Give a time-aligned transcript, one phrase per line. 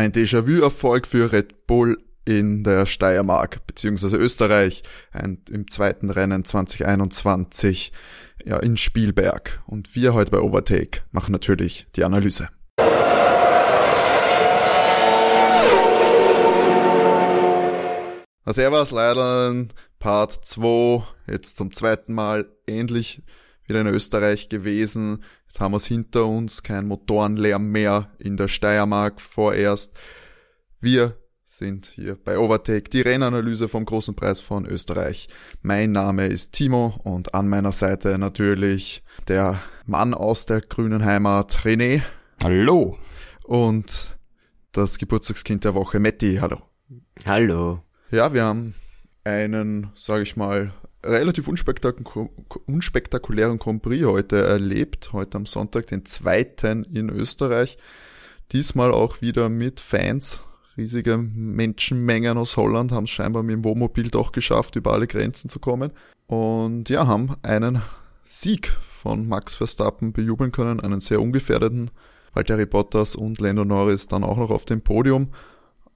[0.00, 4.16] Ein Déjà-vu-Erfolg für Red Bull in der Steiermark bzw.
[4.16, 7.92] Österreich im zweiten Rennen 2021
[8.46, 9.62] ja, in Spielberg.
[9.66, 12.48] Und wir heute bei Overtake machen natürlich die Analyse.
[18.46, 19.66] Na servus leider
[19.98, 23.22] Part 2, jetzt zum zweiten Mal ähnlich
[23.66, 25.22] wieder in Österreich gewesen.
[25.50, 29.98] Jetzt haben wir es hinter uns, kein Motorenlärm mehr in der Steiermark vorerst.
[30.80, 35.28] Wir sind hier bei Overtake, die Rennanalyse vom großen Preis von Österreich.
[35.60, 41.64] Mein Name ist Timo und an meiner Seite natürlich der Mann aus der grünen Heimat,
[41.64, 42.02] René.
[42.44, 42.96] Hallo.
[43.42, 44.16] Und
[44.70, 46.38] das Geburtstagskind der Woche, Matti.
[46.40, 46.62] Hallo.
[47.26, 47.82] Hallo.
[48.12, 48.74] Ja, wir haben
[49.24, 50.72] einen, sage ich mal,
[51.04, 55.12] relativ unspektakulären Grand Prix heute erlebt.
[55.12, 57.78] Heute am Sonntag, den zweiten in Österreich.
[58.52, 60.40] Diesmal auch wieder mit Fans.
[60.76, 65.48] Riesige Menschenmengen aus Holland haben es scheinbar mit dem Wohnmobil doch geschafft, über alle Grenzen
[65.48, 65.92] zu kommen.
[66.26, 67.82] Und ja, haben einen
[68.24, 71.90] Sieg von Max Verstappen bejubeln können, einen sehr ungefährdeten.
[72.32, 75.30] Valtteri Bottas und Lando Norris dann auch noch auf dem Podium.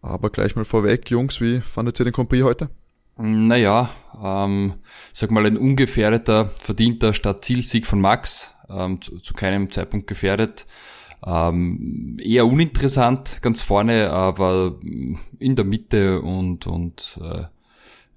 [0.03, 2.69] Aber gleich mal vorweg, Jungs, wie fandet ihr den Prix heute?
[3.17, 3.91] Naja,
[4.23, 4.75] ähm,
[5.12, 10.67] sag mal ein ungefährdeter, verdienter Start-Zielsieg von Max, ähm, zu, zu, keinem Zeitpunkt gefährdet.
[11.27, 14.79] Ähm, eher uninteressant ganz vorne, aber
[15.39, 17.45] in der Mitte und, und äh,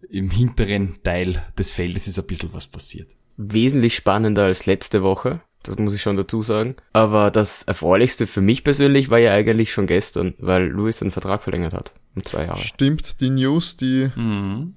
[0.10, 3.10] im hinteren Teil des Feldes ist ein bisschen was passiert.
[3.38, 6.76] Wesentlich spannender als letzte Woche das muss ich schon dazu sagen.
[6.94, 11.44] Aber das Erfreulichste für mich persönlich war ja eigentlich schon gestern, weil Louis einen Vertrag
[11.44, 11.94] verlängert hat.
[12.16, 12.60] Um zwei Jahre.
[12.60, 14.76] Stimmt, die News, die mhm.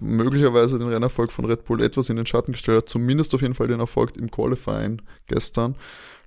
[0.00, 3.54] möglicherweise den Rennerfolg von Red Bull etwas in den Schatten gestellt hat, zumindest auf jeden
[3.54, 5.76] Fall den Erfolg im Qualifying gestern.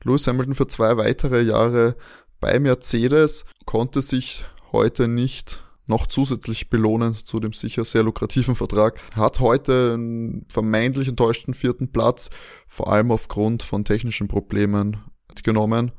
[0.04, 1.96] Lewis Hamilton für zwei weitere Jahre
[2.40, 9.00] bei Mercedes konnte sich heute nicht noch zusätzlich belohnen zu dem sicher sehr lukrativen Vertrag.
[9.16, 12.30] Hat heute einen vermeintlich enttäuschten vierten Platz,
[12.68, 14.98] vor allem aufgrund von technischen Problemen
[15.44, 15.92] genommen.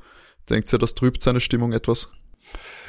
[0.49, 2.11] Denkt ihr, das trübt seine Stimmung etwas?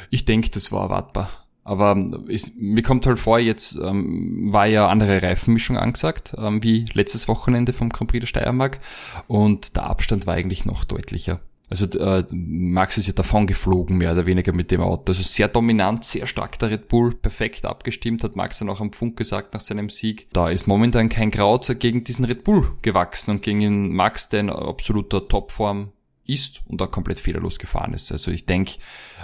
[0.09, 1.29] Ich denke, das war erwartbar.
[1.63, 1.97] Aber
[2.29, 7.27] es, mir kommt halt vor, jetzt ähm, war ja andere Reifenmischung angesagt, ähm, wie letztes
[7.27, 8.79] Wochenende vom Grand Prix der Steiermark.
[9.27, 11.41] Und der Abstand war eigentlich noch deutlicher.
[11.69, 15.03] Also äh, Max ist ja davon geflogen, mehr oder weniger mit dem Auto.
[15.07, 18.93] Also sehr dominant, sehr stark der Red Bull, perfekt abgestimmt, hat Max dann auch am
[18.93, 20.27] Funk gesagt nach seinem Sieg.
[20.31, 24.49] Da ist momentan kein Kraut gegen diesen Red Bull gewachsen und gegen Max, der in
[24.51, 25.91] absoluter Topform
[26.27, 28.11] ist und da komplett fehlerlos gefahren ist.
[28.11, 28.73] Also ich denke,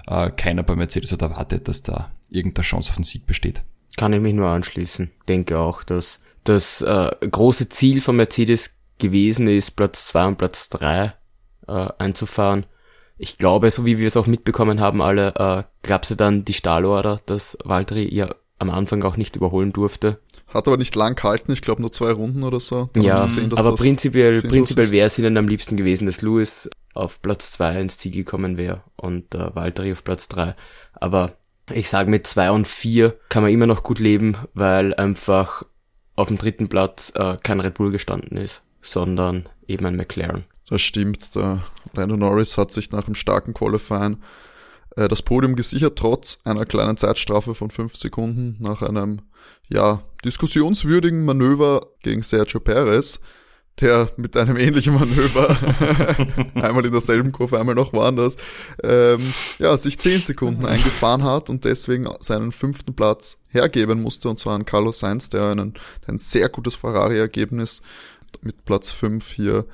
[0.08, 3.64] äh, keiner bei Mercedes hat erwartet, dass da irgendeine Chance auf den Sieg besteht.
[3.98, 5.12] Kann ich mich nur anschließen.
[5.28, 10.70] Denke auch, dass das äh, große Ziel von Mercedes gewesen ist, Platz zwei und Platz
[10.70, 11.14] drei
[11.72, 12.66] äh, einzufahren.
[13.18, 16.44] Ich glaube, so wie wir es auch mitbekommen haben, alle, äh, gab es ja dann
[16.44, 20.20] die Stahlorder, dass Valtteri ja am Anfang auch nicht überholen durfte.
[20.48, 22.90] Hat aber nicht lang gehalten, ich glaube nur zwei Runden oder so.
[22.94, 27.22] Dann ja, sehen, aber prinzipiell, prinzipiell wäre es ihnen am liebsten gewesen, dass Lewis auf
[27.22, 30.56] Platz zwei ins Ziel gekommen wäre und äh, Valtteri auf Platz drei.
[30.94, 31.38] Aber
[31.72, 35.64] ich sage mit zwei und vier kann man immer noch gut leben, weil einfach
[36.16, 40.44] auf dem dritten Platz äh, kein Red Bull gestanden ist, sondern eben ein McLaren.
[40.72, 41.36] Das stimmt.
[41.36, 44.20] Der Lando Norris hat sich nach einem starken Qualifying
[44.96, 49.20] äh, das Podium gesichert, trotz einer kleinen Zeitstrafe von fünf Sekunden nach einem,
[49.68, 53.20] ja, diskussionswürdigen Manöver gegen Sergio Perez,
[53.82, 55.58] der mit einem ähnlichen Manöver,
[56.56, 58.38] einmal in derselben Kurve, einmal noch woanders,
[58.82, 64.40] ähm, ja, sich zehn Sekunden eingefahren hat und deswegen seinen fünften Platz hergeben musste, und
[64.40, 65.74] zwar an Carlos Sainz, der einen,
[66.08, 67.82] ein sehr gutes Ferrari-Ergebnis
[68.42, 69.66] mit Platz fünf hier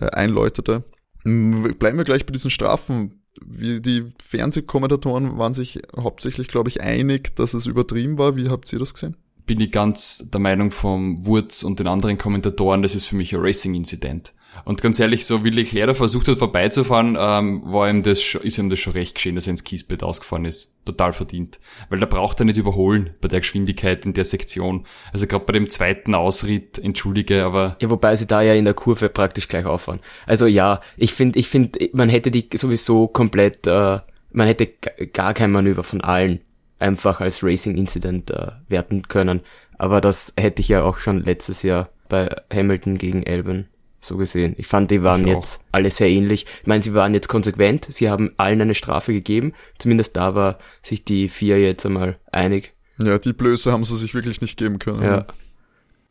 [0.00, 0.84] äh, einläutete.
[1.24, 3.22] Bleiben wir gleich bei diesen Strafen.
[3.44, 8.36] Wie die Fernsehkommentatoren waren sich hauptsächlich, glaube ich, einig, dass es übertrieben war.
[8.36, 9.16] Wie habt ihr das gesehen?
[9.46, 13.34] Bin ich ganz der Meinung vom Wurz und den anderen Kommentatoren, das ist für mich
[13.34, 14.34] ein Racing-Inzident.
[14.64, 18.70] Und ganz ehrlich, so wie Leclerc versucht hat vorbeizufahren, ähm, war ihm das, ist ihm
[18.70, 20.76] das schon recht geschehen, dass er ins Kiesbett ausgefahren ist.
[20.84, 21.60] Total verdient.
[21.88, 24.86] Weil da braucht er nicht überholen bei der Geschwindigkeit in der Sektion.
[25.12, 27.76] Also gerade bei dem zweiten Ausritt, entschuldige, aber...
[27.80, 30.00] Ja, wobei sie da ja in der Kurve praktisch gleich auffahren.
[30.26, 33.98] Also ja, ich finde, ich finde, man hätte die sowieso komplett, äh,
[34.30, 34.66] man hätte
[35.12, 36.40] gar kein Manöver von allen
[36.78, 39.40] einfach als Racing Incident äh, werten können.
[39.76, 43.66] Aber das hätte ich ja auch schon letztes Jahr bei Hamilton gegen Albon
[44.00, 44.54] so gesehen.
[44.58, 45.64] Ich fand, die waren ich jetzt auch.
[45.72, 46.46] alle sehr ähnlich.
[46.60, 49.52] Ich meine, sie waren jetzt konsequent, sie haben allen eine Strafe gegeben.
[49.78, 52.74] Zumindest da war sich die vier jetzt einmal einig.
[52.98, 55.02] Ja, die Blöße haben sie sich wirklich nicht geben können.
[55.02, 55.26] Ja.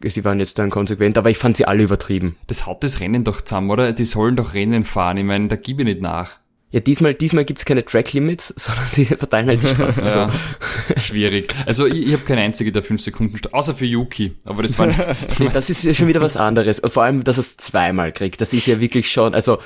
[0.03, 2.37] Sie waren jetzt dann konsequent, aber ich fand sie alle übertrieben.
[2.45, 3.93] Das haut das Rennen doch zusammen, oder?
[3.93, 5.17] Die sollen doch Rennen fahren.
[5.17, 6.37] Ich meine, da gib ich nicht nach.
[6.69, 10.03] Ja, diesmal, diesmal gibt's keine Track Limits, sondern sie verteilen halt die Strafen.
[10.05, 10.99] Ja, so.
[10.99, 11.53] schwierig.
[11.65, 14.35] Also ich, ich habe keine einzige der 5 Sekunden, außer für Yuki.
[14.43, 14.87] Aber das war
[15.39, 16.79] Nee, das ist ja schon wieder was anderes.
[16.79, 18.41] Und vor allem, dass er es zweimal kriegt.
[18.41, 19.59] Das ist ja wirklich schon, also,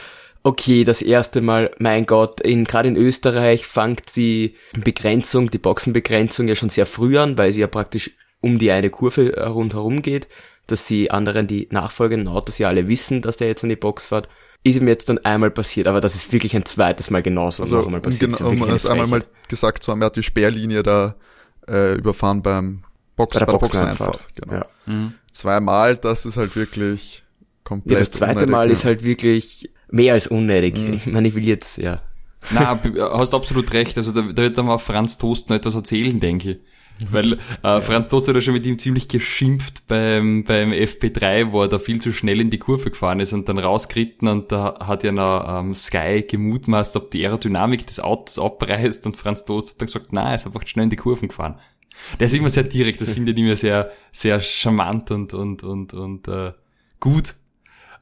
[0.44, 6.48] okay, das erste Mal, mein Gott, in, gerade in Österreich fangt die Begrenzung, die Boxenbegrenzung
[6.48, 8.12] ja schon sehr früh an, weil sie ja praktisch
[8.42, 10.28] um die eine Kurve rundherum geht,
[10.68, 14.08] dass die anderen, die nachfolgenden Autos ja alle wissen, dass der jetzt an die Box
[14.08, 14.30] fährt
[14.64, 17.78] ist ihm jetzt dann einmal passiert, aber das ist wirklich ein zweites Mal genauso also,
[17.78, 18.40] noch einmal passiert.
[18.42, 21.16] Um, um es einmal mal gesagt zu haben, er hat die Sperrlinie da
[21.68, 22.84] äh, überfahren beim
[23.16, 24.28] Box, bei der, bei der Boxeneinfahrt.
[24.36, 24.54] Genau.
[24.54, 24.64] Ja.
[24.86, 25.14] Mhm.
[25.32, 27.24] Zweimal, das ist halt wirklich
[27.64, 27.94] komplett.
[27.94, 28.74] Ja, das zweite unnötig, Mal ja.
[28.74, 30.78] ist halt wirklich mehr als unnötig.
[30.78, 30.94] Mhm.
[30.94, 32.02] Ich meine, ich will jetzt, ja.
[32.52, 32.80] Na,
[33.14, 33.98] hast absolut recht.
[33.98, 36.60] Also da, da wird dann mal Franz Toast noch etwas erzählen, denke ich.
[37.10, 41.64] Weil äh, Franz Tost hat ja schon mit ihm ziemlich geschimpft beim, beim FP3, wo
[41.64, 44.78] er da viel zu schnell in die Kurve gefahren ist und dann rausgeritten und da
[44.80, 49.72] hat ja noch ähm, Sky gemutmaßt, ob die Aerodynamik des Autos abreißt und Franz Tost
[49.72, 51.60] hat dann gesagt, nein, er ist einfach schnell in die Kurven gefahren.
[52.20, 55.94] Der ist immer sehr direkt, das finde ich immer sehr, sehr charmant und, und, und,
[55.94, 56.54] und äh,
[57.00, 57.36] gut.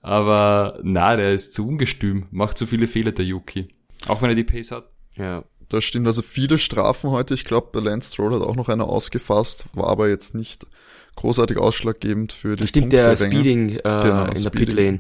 [0.02, 3.68] Aber na, der ist zu ungestüm, macht zu viele Fehler, der Yuki.
[4.08, 4.90] Auch wenn er die Pace hat.
[5.18, 7.36] Ja, da stimmt also viele Strafen heute.
[7.36, 10.66] Ich glaube, der Lance Stroll hat auch noch eine ausgefasst, war aber jetzt nicht
[11.16, 15.00] großartig ausschlaggebend für die Stimmt, der Speeding äh, genau, in der Pit Lane.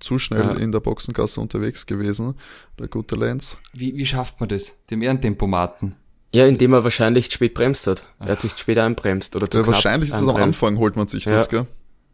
[0.00, 0.52] Zu schnell ja.
[0.54, 2.34] in der Boxengasse unterwegs gewesen,
[2.78, 3.56] der gute Lance.
[3.72, 4.72] Wie, wie schafft man das?
[4.90, 5.94] Dem Ehrentempomaten?
[6.32, 8.08] Ja, indem er wahrscheinlich spät bremst hat.
[8.18, 11.06] Er hat sich später einbremst oder zu ja, Wahrscheinlich ist es am Anfang, holt man
[11.06, 11.32] sich ja.
[11.32, 11.66] das, gell?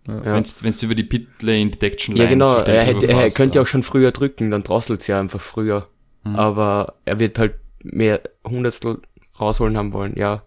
[0.07, 0.25] Ja.
[0.25, 3.63] Wenn es über die Pit Lane Detection Line Ja, genau, er, hätte, er könnte ja
[3.63, 5.89] auch schon früher drücken, dann drosselt's ja einfach früher.
[6.25, 6.37] Mhm.
[6.37, 9.01] Aber er wird halt mehr Hundertstel
[9.39, 10.43] rausholen haben wollen, ja,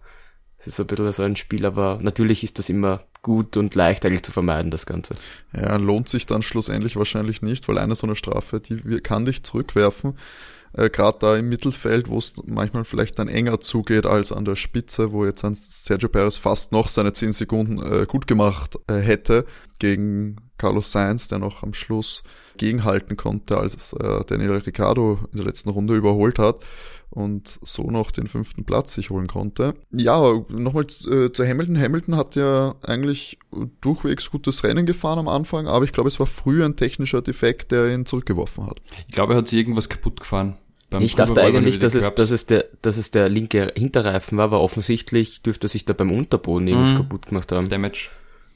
[0.58, 4.06] es ist ein bisschen so ein Spiel, aber natürlich ist das immer gut und leicht
[4.06, 5.14] eigentlich zu vermeiden, das Ganze.
[5.54, 9.42] Ja, lohnt sich dann schlussendlich wahrscheinlich nicht, weil eine so eine Strafe, die kann dich
[9.42, 10.16] zurückwerfen.
[10.72, 14.56] Äh, Gerade da im Mittelfeld, wo es manchmal vielleicht dann enger zugeht als an der
[14.56, 18.94] Spitze, wo jetzt ein Sergio Perez fast noch seine 10 Sekunden äh, gut gemacht äh,
[18.94, 19.46] hätte
[19.78, 22.22] gegen Carlos Sainz, der noch am Schluss
[22.58, 26.64] gegenhalten konnte, als äh, Daniel Ricciardo in der letzten Runde überholt hat
[27.10, 29.74] und so noch den fünften Platz sich holen konnte.
[29.90, 31.80] Ja, nochmal äh, zu Hamilton.
[31.80, 33.38] Hamilton hat ja eigentlich
[33.80, 37.72] durchwegs gutes Rennen gefahren am Anfang, aber ich glaube, es war früh ein technischer Defekt,
[37.72, 38.80] der ihn zurückgeworfen hat.
[39.08, 40.56] Ich glaube, er hat sich irgendwas kaputt gefahren.
[41.00, 44.60] Ich dachte eigentlich, dass es, dass, es der, dass es der linke Hinterreifen war, aber
[44.60, 46.98] offensichtlich dürfte sich da beim Unterboden irgendwas mhm.
[46.98, 47.68] kaputt gemacht haben.
[47.68, 48.08] Damage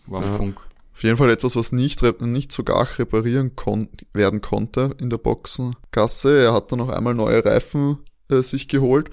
[0.06, 0.32] war ja.
[0.36, 0.60] Funk.
[1.00, 5.16] Auf jeden Fall etwas, was nicht, nicht so gar reparieren kon werden konnte in der
[5.16, 6.42] Boxengasse.
[6.42, 9.08] Er hat dann noch einmal neue Reifen äh, sich geholt.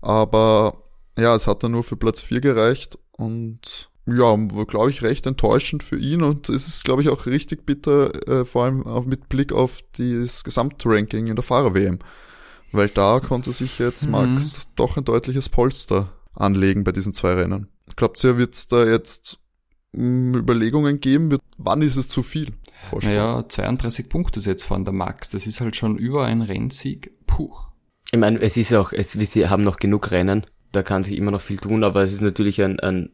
[0.00, 0.84] Aber
[1.18, 5.82] ja, es hat dann nur für Platz 4 gereicht und ja, glaube ich, recht enttäuschend
[5.82, 9.28] für ihn und es ist, glaube ich, auch richtig bitter, äh, vor allem auch mit
[9.28, 11.98] Blick auf das Gesamtranking in der Fahrer-WM.
[12.70, 14.12] Weil da konnte sich jetzt mhm.
[14.12, 17.66] Max doch ein deutliches Polster anlegen bei diesen zwei Rennen.
[17.96, 19.40] Glaubt ihr, wird es da jetzt
[19.96, 22.52] Überlegungen geben, wird, wann ist es zu viel?
[23.02, 25.30] Naja, 32 Punkte ist jetzt von der Max.
[25.30, 27.12] Das ist halt schon über ein Rennsieg.
[27.26, 27.50] Puh.
[28.12, 31.30] Ich meine, es ist auch, es, wir haben noch genug Rennen, da kann sich immer
[31.30, 33.10] noch viel tun, aber es ist natürlich ein, ein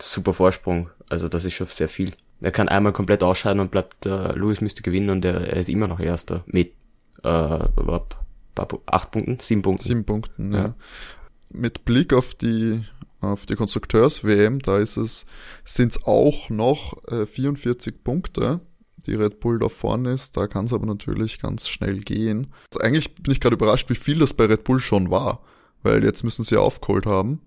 [0.00, 0.90] super Vorsprung.
[1.08, 2.12] Also das ist schon sehr viel.
[2.40, 5.70] Er kann einmal komplett ausscheiden und bleibt, äh, Lewis müsste gewinnen und er, er ist
[5.70, 6.74] immer noch Erster mit
[7.24, 7.58] äh,
[8.86, 9.84] acht Punkten, sieben Punkten.
[9.84, 10.58] Sieben Punkten, ja.
[10.58, 10.74] ja.
[11.52, 12.84] Mit Blick auf die
[13.20, 15.26] auf die Konstrukteurs-WM, da ist es,
[15.64, 18.60] sind es auch noch äh, 44 Punkte
[19.06, 20.36] die Red Bull da vorne ist.
[20.36, 22.52] Da kann es aber natürlich ganz schnell gehen.
[22.72, 25.42] Also eigentlich bin ich gerade überrascht, wie viel das bei Red Bull schon war,
[25.82, 27.40] weil jetzt müssen sie aufgeholt haben.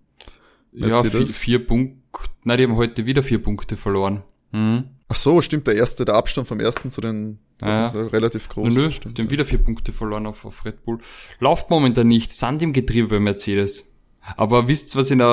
[0.71, 1.13] Mercedes.
[1.13, 1.99] Ja, vier, vier Punkte.
[2.43, 4.23] Nein, die haben heute wieder vier Punkte verloren.
[4.51, 4.85] Mhm.
[5.07, 7.85] Ach so, stimmt, der erste, der Abstand vom ersten zu den ja.
[7.85, 8.73] ist ja relativ groß.
[8.73, 10.99] Nö, stimmt, die haben wieder vier Punkte verloren auf, auf Red Bull.
[11.39, 13.88] Läuft momentan nicht, sind im Getriebe bei Mercedes.
[14.37, 15.27] Aber wisst was in der,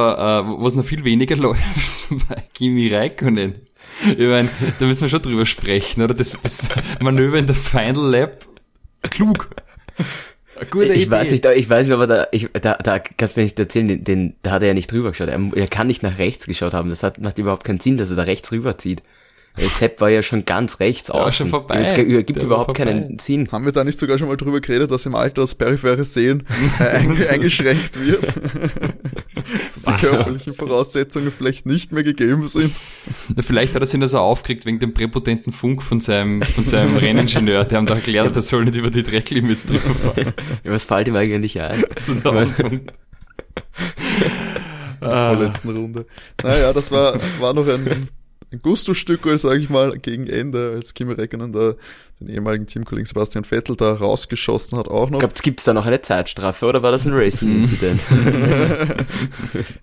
[0.46, 3.54] äh, was noch viel weniger läuft bei Kimi Räikkönen?
[4.02, 6.14] Ich meine, da müssen wir schon drüber sprechen, oder?
[6.14, 6.68] Das, das
[7.00, 8.46] Manöver in der Final Lap,
[9.10, 9.48] klug.
[10.70, 11.10] Gute ich Idee.
[11.10, 13.88] weiß nicht, ich weiß nicht, aber da, ich, da, da kannst du mir nicht erzählen,
[13.88, 15.28] den, den, da hat er ja nicht drüber geschaut.
[15.28, 16.88] Er, er kann nicht nach rechts geschaut haben.
[16.88, 19.02] Das hat, macht überhaupt keinen Sinn, dass er da rechts rüberzieht.
[19.56, 21.36] Sepp war ja schon ganz rechts aus.
[21.36, 21.76] schon vorbei.
[21.76, 23.48] Es gibt überhaupt keinen Sinn.
[23.52, 26.46] Haben wir da nicht sogar schon mal drüber geredet, dass im Alter das periphere Sehen
[26.78, 28.32] äh, eingeschränkt wird?
[29.74, 32.76] dass die körperlichen Voraussetzungen vielleicht nicht mehr gegeben sind.
[33.40, 36.96] Vielleicht hat er sich das auch aufgeregt wegen dem präpotenten Funk von seinem, von seinem
[36.98, 37.64] Renningenieur.
[37.64, 40.34] Die haben da erklärt, er soll nicht über die Drecklimits drüber fahren.
[40.64, 41.84] Ja, was fällt ihm eigentlich ein?
[42.00, 42.92] So ein Punkt.
[45.00, 46.06] In der vorletzten Runde.
[46.42, 48.08] Naja, das war, war noch ein
[48.52, 51.74] ein Gusto-Stück, sage ich mal, gegen Ende, als Kimi Räikkönen da
[52.20, 55.18] den ehemaligen Teamkollegen Sebastian Vettel da rausgeschossen hat auch noch.
[55.18, 58.00] Glaub, gibt's da noch eine Zeitstrafe oder war das ein Racing-Incident?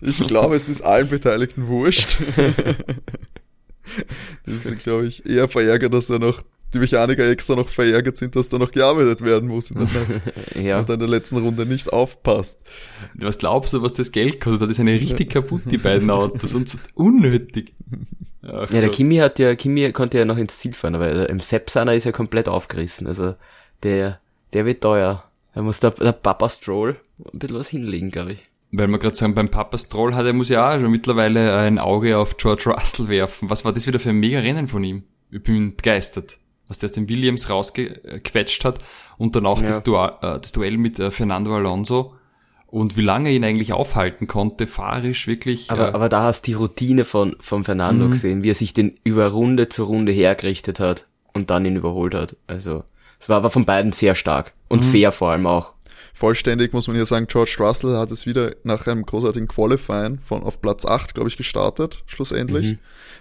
[0.00, 2.16] ich glaube, es ist allen Beteiligten wurscht.
[4.46, 6.42] Die sind, glaube ich, eher verärgert, dass er noch
[6.74, 9.88] die Mechaniker extra noch verärgert sind, dass da noch gearbeitet werden muss in
[10.54, 10.78] der, ja.
[10.80, 12.60] und in der letzten Runde nicht aufpasst.
[13.14, 14.62] Was glaubst du, was das Geld kostet?
[14.62, 17.72] Das ist eine richtig kaputt, die beiden Autos, und unnötig.
[18.42, 21.40] Ach, ja, der Kimi hat ja, Kimi konnte ja noch ins Ziel fahren, aber im
[21.40, 23.34] Sepsaner ist ja komplett aufgerissen, also
[23.82, 24.20] der,
[24.52, 25.24] der wird teuer.
[25.54, 26.96] Da muss der, der Papa Stroll
[27.32, 28.42] ein bisschen was hinlegen, glaube ich.
[28.72, 31.78] Weil wir gerade sagen, beim Papa Stroll hat er muss ja auch schon mittlerweile ein
[31.78, 33.48] Auge auf George Russell werfen.
[33.48, 35.04] Was war das wieder für ein mega Rennen von ihm?
[35.30, 36.38] Ich bin begeistert
[36.68, 38.78] was der aus dem Williams rausgequetscht hat
[39.18, 39.68] und dann auch ja.
[39.68, 42.14] das, Dual, äh, das Duell mit äh, Fernando Alonso
[42.66, 45.70] und wie lange er ihn eigentlich aufhalten konnte, fahrisch wirklich.
[45.70, 48.10] Aber, äh, aber da hast du die Routine von, von Fernando mhm.
[48.10, 52.14] gesehen, wie er sich den über Runde zu Runde hergerichtet hat und dann ihn überholt
[52.14, 52.36] hat.
[52.48, 52.82] Also
[53.20, 54.88] es war aber von beiden sehr stark und mhm.
[54.88, 55.74] fair vor allem auch.
[56.16, 60.44] Vollständig muss man hier sagen, George Russell hat es wieder nach einem großartigen Qualifying von
[60.44, 62.78] auf Platz 8, glaube ich, gestartet, schlussendlich.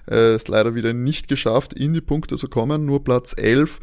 [0.07, 0.13] Mhm.
[0.13, 2.85] Äh, ist leider wieder nicht geschafft, in die Punkte zu kommen.
[2.85, 3.79] Nur Platz 11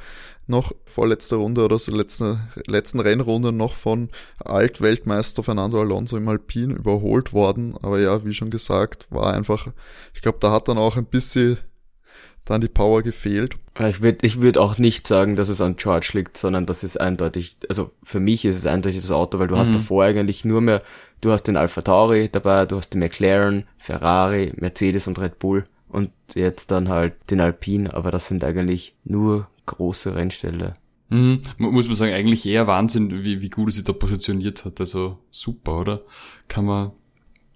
[0.46, 2.38] noch vorletzte Runde oder so letzte,
[2.68, 7.74] letzten Rennrunde noch von Altweltmeister Fernando Alonso im Alpin überholt worden.
[7.82, 9.68] Aber ja, wie schon gesagt, war einfach,
[10.14, 11.58] ich glaube, da hat dann auch ein bisschen
[12.44, 13.56] dann die Power gefehlt.
[13.88, 17.00] Ich würde ich würd auch nicht sagen, dass es an George liegt, sondern das ist
[17.00, 19.60] eindeutig, also für mich ist es eindeutig das Auto, weil du mhm.
[19.60, 20.82] hast davor eigentlich nur mehr,
[21.20, 25.64] du hast den Alpha Tauri dabei, du hast den McLaren, Ferrari, Mercedes und Red Bull
[25.88, 30.74] und jetzt dann halt den Alpine, aber das sind eigentlich nur große Rennställe.
[31.10, 31.42] Mhm.
[31.58, 34.80] Muss man sagen, eigentlich eher Wahnsinn, wie, wie gut er sich da positioniert hat.
[34.80, 36.02] Also super, oder?
[36.48, 36.92] Kann man.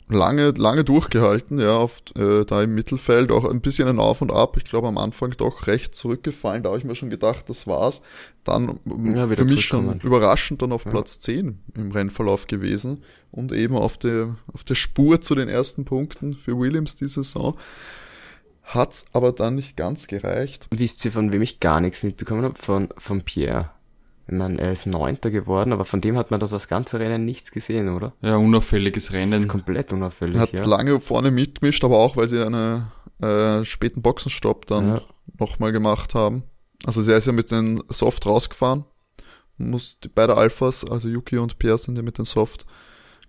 [0.08, 4.30] Lange, lange durchgehalten, ja, auf, äh, da im Mittelfeld, auch ein bisschen ein Auf und
[4.30, 4.58] Ab.
[4.58, 6.62] Ich glaube, am Anfang doch recht zurückgefallen.
[6.62, 8.02] Da habe ich mir schon gedacht, das war's.
[8.44, 8.80] Dann
[9.14, 10.90] ja, für mich schon überraschend dann auf ja.
[10.90, 15.86] Platz 10 im Rennverlauf gewesen und eben auf der, auf der Spur zu den ersten
[15.86, 17.56] Punkten für Williams die Saison.
[18.62, 20.68] Hat's aber dann nicht ganz gereicht.
[20.70, 22.58] Wisst ihr, von wem ich gar nichts mitbekommen habe?
[22.58, 23.70] Von, von Pierre.
[24.26, 27.24] Ich meine, er ist Neunter geworden, aber von dem hat man das das ganze Rennen
[27.24, 28.14] nichts gesehen, oder?
[28.22, 29.32] Ja, unauffälliges Rennen.
[29.32, 30.36] Das ist komplett unauffällig.
[30.36, 30.64] Er hat ja.
[30.64, 32.86] lange vorne mitgemischt, aber auch, weil sie einen
[33.20, 35.02] äh, späten Boxenstopp dann ja.
[35.38, 36.44] nochmal gemacht haben.
[36.86, 38.84] Also er ist ja mit den Soft rausgefahren.
[39.58, 42.66] Muss, die beide Alphas, also Yuki und Pierre sind ja mit den Soft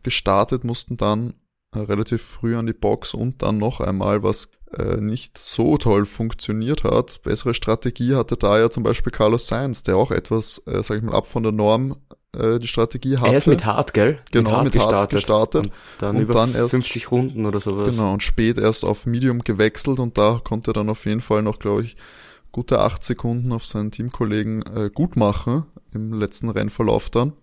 [0.01, 1.33] gestartet, mussten dann
[1.73, 6.05] äh, relativ früh an die Box und dann noch einmal, was äh, nicht so toll
[6.05, 7.21] funktioniert hat.
[7.23, 11.03] Bessere Strategie hatte da ja zum Beispiel Carlos Sainz, der auch etwas, äh, sag ich
[11.03, 11.97] mal, ab von der Norm
[12.37, 13.31] äh, die Strategie hatte.
[13.31, 14.19] Er ist mit Hard, gell?
[14.31, 14.95] Genau, mit Hard, mit gestartet.
[14.97, 15.65] Hard gestartet.
[15.65, 17.95] Und dann und über dann erst, 50 Runden oder sowas.
[17.95, 21.41] Genau, und spät erst auf Medium gewechselt und da konnte er dann auf jeden Fall
[21.41, 21.95] noch, glaube ich,
[22.51, 27.33] gute acht Sekunden auf seinen Teamkollegen äh, gut machen im letzten Rennverlauf dann.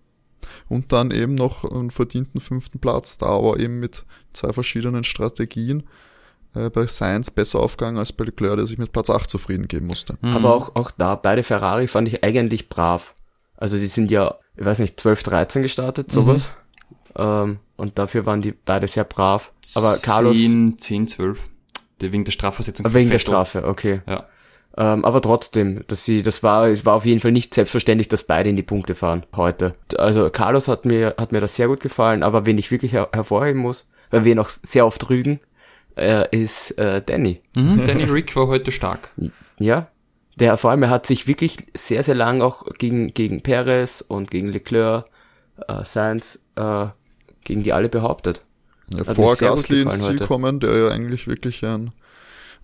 [0.67, 5.83] Und dann eben noch einen verdienten fünften Platz, da aber eben mit zwei verschiedenen Strategien
[6.55, 9.87] äh, bei Science besser aufgegangen als bei Leclerc, der sich mit Platz 8 zufrieden geben
[9.87, 10.17] musste.
[10.21, 10.35] Mhm.
[10.35, 13.13] Aber auch, auch da, beide Ferrari fand ich eigentlich brav.
[13.57, 16.49] Also die sind ja, ich weiß nicht, 12, 13 gestartet, sowas.
[16.49, 16.53] Mhm.
[17.15, 19.51] Ähm, und dafür waren die beide sehr brav.
[19.75, 20.37] Aber 10, Carlos.
[20.37, 21.39] 10, 12.
[21.99, 22.93] Wegen der Strafversetzung.
[22.93, 24.01] Wegen der Strafe, okay.
[24.07, 24.27] Ja.
[24.75, 28.23] Ähm, aber trotzdem, dass sie, das war, es war auf jeden Fall nicht selbstverständlich, dass
[28.23, 29.75] beide in die Punkte fahren heute.
[29.97, 33.09] Also Carlos hat mir, hat mir das sehr gut gefallen, aber wen ich wirklich her
[33.13, 35.39] hervorheben muss, weil wir noch sehr oft rügen,
[35.97, 37.41] äh, ist äh, Danny.
[37.55, 39.13] Mhm, Danny Rick war heute stark.
[39.59, 39.87] Ja,
[40.35, 44.31] der vor allem, er hat sich wirklich sehr, sehr lang auch gegen, gegen Perez und
[44.31, 45.05] gegen Leclerc,
[45.67, 46.87] äh, Sainz, äh,
[47.43, 48.43] gegen die alle behauptet.
[48.89, 50.25] Ja, vor Gasly ins Ziel heute.
[50.25, 51.91] kommen, der ja eigentlich wirklich ein,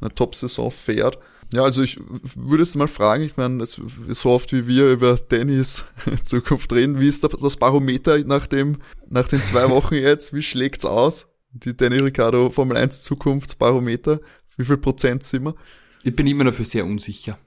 [0.02, 1.20] eine Top-Saison fährt.
[1.52, 2.00] Ja, also ich
[2.36, 5.86] würde es mal fragen, ich meine, so oft wie wir über Dannys
[6.24, 8.78] Zukunft reden, wie ist das Barometer nach dem,
[9.10, 11.28] nach den zwei Wochen jetzt, wie schlägt's aus?
[11.52, 14.20] Die Danny Ricciardo Formel 1 Zukunftsbarometer.
[14.56, 15.56] Wie viel Prozent sind wir?
[16.04, 17.40] Ich bin immer noch für sehr unsicher.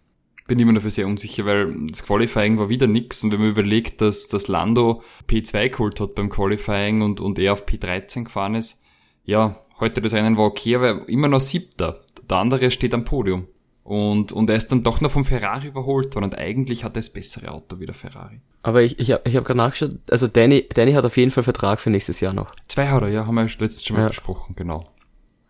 [0.48, 3.22] Bin immer noch für sehr unsicher, weil das Qualifying war wieder nix.
[3.22, 7.52] Und wenn man überlegt, dass das Lando P2 geholt hat beim Qualifying und, und er
[7.52, 8.82] auf P13 gefahren ist,
[9.24, 12.04] ja, heute das einen war okay, aber immer noch siebter.
[12.28, 13.46] Der andere steht am Podium.
[13.84, 17.00] Und, und er ist dann doch noch vom Ferrari überholt worden und eigentlich hat er
[17.00, 18.40] das bessere Auto wie der Ferrari.
[18.62, 21.42] Aber ich, ich habe ich hab gerade nachgeschaut, also Danny, Danny hat auf jeden Fall
[21.42, 22.54] Vertrag für nächstes Jahr noch.
[22.68, 24.08] Zwei hat er, ja, haben wir letztes schon mal ja.
[24.08, 24.92] besprochen, genau.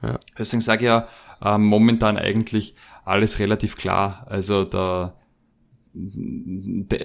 [0.02, 0.18] Ja.
[0.38, 1.08] Deswegen sage ich ja,
[1.42, 2.74] äh, momentan eigentlich
[3.04, 4.26] alles relativ klar.
[4.28, 5.14] Also da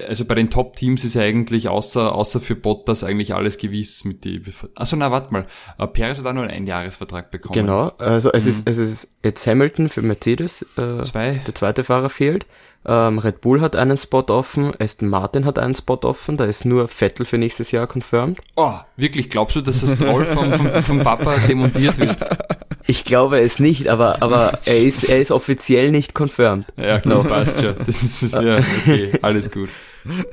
[0.08, 4.42] also bei den Top-Teams ist eigentlich außer, außer für Bottas eigentlich alles gewiss mit die,
[4.74, 5.46] also na, warte mal,
[5.78, 7.54] äh, Perez hat auch nur einen Einjahresvertrag bekommen.
[7.54, 8.50] Genau, also es mhm.
[8.50, 11.42] ist, es ist jetzt Hamilton für Mercedes, äh, Zwei.
[11.46, 12.46] der zweite Fahrer fehlt,
[12.86, 16.64] ähm, Red Bull hat einen Spot offen, Aston Martin hat einen Spot offen, da ist
[16.64, 18.40] nur Vettel für nächstes Jahr confirmed.
[18.56, 22.16] Oh, wirklich, glaubst du, dass das Stroll vom, vom, vom Papa demontiert wird?
[22.90, 26.64] Ich glaube es nicht, aber, aber er ist, er ist offiziell nicht confirmed.
[26.78, 27.74] Ja, genau, passt schon.
[27.86, 29.68] Das ist, ja, okay, alles gut.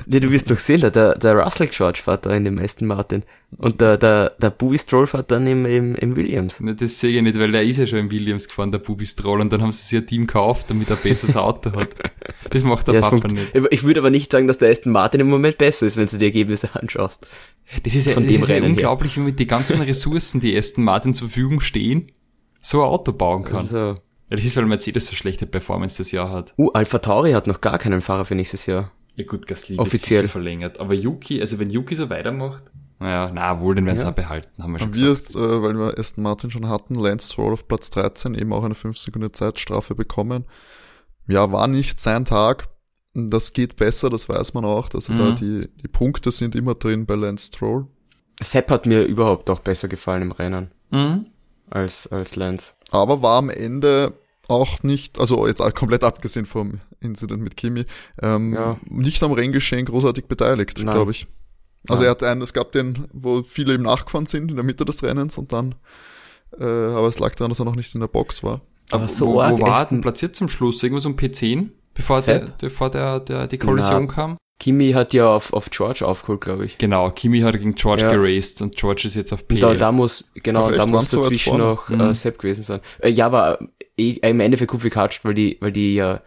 [0.07, 3.23] Ja, du wirst doch sehen, der, der Russell George fährt da in dem Aston Martin.
[3.57, 6.61] Und der, der, der Bubi Stroll fährt dann im, im, im Williams.
[6.61, 9.05] Ne, das sehe ich nicht, weil der ist ja schon im Williams gefahren, der Bubi
[9.05, 11.89] Stroll, und dann haben sie sich ein Team gekauft, damit er ein besseres Auto hat.
[12.51, 13.53] Das macht der ja, Papa nicht.
[13.71, 16.17] Ich würde aber nicht sagen, dass der Aston Martin im Moment besser ist, wenn du
[16.17, 17.27] die Ergebnisse anschaust.
[17.83, 20.85] Das ist ja, Von das ist ja unglaublich, wie mit den ganzen Ressourcen, die Aston
[20.85, 22.11] Martin zur Verfügung stehen,
[22.65, 23.57] so ein Auto bauen kann.
[23.57, 23.77] Also.
[23.77, 23.95] Ja,
[24.37, 26.53] das ist, weil Mercedes so schlechte Performance das Jahr hat.
[26.57, 28.91] Uh, Alpha Tauri hat noch gar keinen Fahrer für nächstes Jahr.
[29.15, 30.27] Ja gut, Gasly Offiziell.
[30.27, 30.79] verlängert.
[30.79, 32.63] Aber Yuki, also wenn Yuki so weitermacht,
[32.99, 34.11] naja, na wohl, den werden sie ja.
[34.11, 35.29] auch behalten, haben wir schon wir gesagt.
[35.29, 38.63] Ist, äh, weil wir Aston Martin schon hatten, Lance Stroll auf Platz 13 eben auch
[38.63, 40.45] eine 5 Sekunden Zeitstrafe bekommen.
[41.27, 42.67] Ja, war nicht sein Tag.
[43.13, 44.89] Das geht besser, das weiß man auch.
[44.89, 45.19] dass mhm.
[45.19, 47.87] da die, die Punkte sind immer drin bei Lance Stroll.
[48.41, 50.71] Sepp hat mir überhaupt auch besser gefallen im Rennen.
[50.89, 51.27] Mhm
[51.69, 52.73] als, als Lance.
[52.91, 54.13] Aber war am Ende
[54.47, 57.85] auch nicht, also jetzt komplett abgesehen vom Incident mit Kimi,
[58.21, 58.77] ähm, ja.
[58.89, 61.27] nicht am Renngeschehen großartig beteiligt, glaube ich.
[61.87, 62.07] Also Nein.
[62.07, 65.03] er hat einen, es gab den, wo viele ihm nachgefahren sind in der Mitte des
[65.03, 65.75] Rennens und dann,
[66.59, 68.61] äh, aber es lag daran, dass er noch nicht in der Box war.
[68.91, 70.81] Aber so wo, wo war er denn platziert zum Schluss?
[70.83, 74.37] Irgendwas um P10, bevor, der, bevor der, der, die Kollision Na, kam?
[74.59, 76.77] Kimi hat ja auf, auf George aufgeholt, glaube ich.
[76.77, 78.09] Genau, Kimi hat gegen George ja.
[78.09, 79.59] geraced und George ist jetzt auf P.
[79.59, 82.15] Da, da muss, genau, da muss dazwischen noch äh, mhm.
[82.15, 82.79] Sepp gewesen sein.
[82.99, 83.59] Äh, ja, aber
[83.97, 86.21] äh, im Endeffekt gut gekatscht, weil die, weil die ja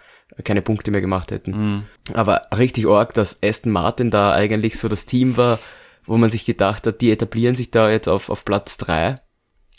[0.44, 1.50] keine Punkte mehr gemacht hätten.
[1.52, 1.82] Mhm.
[2.12, 5.58] Aber richtig arg, dass Aston Martin da eigentlich so das Team war,
[6.04, 9.14] wo man sich gedacht hat, die etablieren sich da jetzt auf, auf Platz drei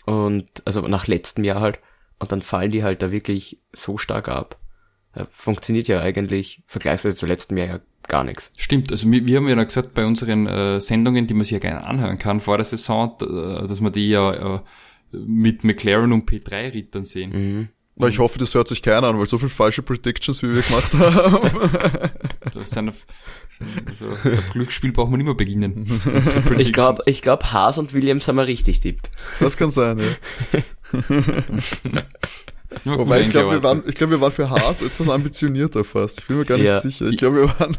[0.06, 1.80] und also nach letztem Jahr halt
[2.18, 4.58] und dann fallen die halt da wirklich so stark ab.
[5.32, 7.80] Funktioniert ja eigentlich vergleichsweise zu letztem Jahr ja
[8.10, 8.52] gar nichts.
[8.58, 11.60] Stimmt, also wir, wir haben ja gesagt bei unseren äh, Sendungen, die man sich ja
[11.60, 14.60] gerne anhören kann vor der Saison, dass wir die ja äh,
[15.12, 17.32] mit McLaren und P3-Rittern sehen.
[17.32, 17.68] Mhm.
[18.02, 20.62] Na, ich hoffe, das hört sich keiner an, weil so viele falsche Predictions, wie wir
[20.62, 21.50] gemacht haben.
[22.54, 22.94] das sind,
[23.90, 24.06] also,
[24.54, 26.00] Glücksspiel braucht man immer beginnen.
[26.58, 29.12] Ich glaube, ich glaub, Haas und Williams haben wir richtig tippt.
[29.42, 30.64] Das kann sein, ja.
[32.86, 36.20] Wobei, ich glaube, wir, waren, ich wir waren für Haas etwas ambitionierter fast.
[36.20, 36.80] Ich bin mir gar nicht ja.
[36.80, 37.08] sicher.
[37.08, 37.78] Ich glaube, wir waren.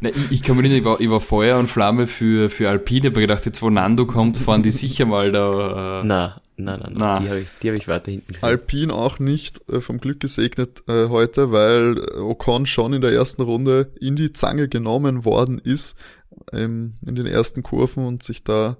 [0.00, 2.68] Nein, ich, ich kann mir nicht, ich war, ich war Feuer und Flamme für, für
[2.68, 6.00] Alpine, aber gedacht, jetzt wo Nando kommt, fahren die sicher mal da.
[6.00, 7.20] Äh, na, na, na, na.
[7.20, 8.48] Die habe ich, die hab ich weiter hinten gesehen.
[8.48, 13.42] Alpine auch nicht äh, vom Glück gesegnet äh, heute, weil Ocon schon in der ersten
[13.42, 15.96] Runde in die Zange genommen worden ist,
[16.52, 18.76] ähm, in den ersten Kurven und sich da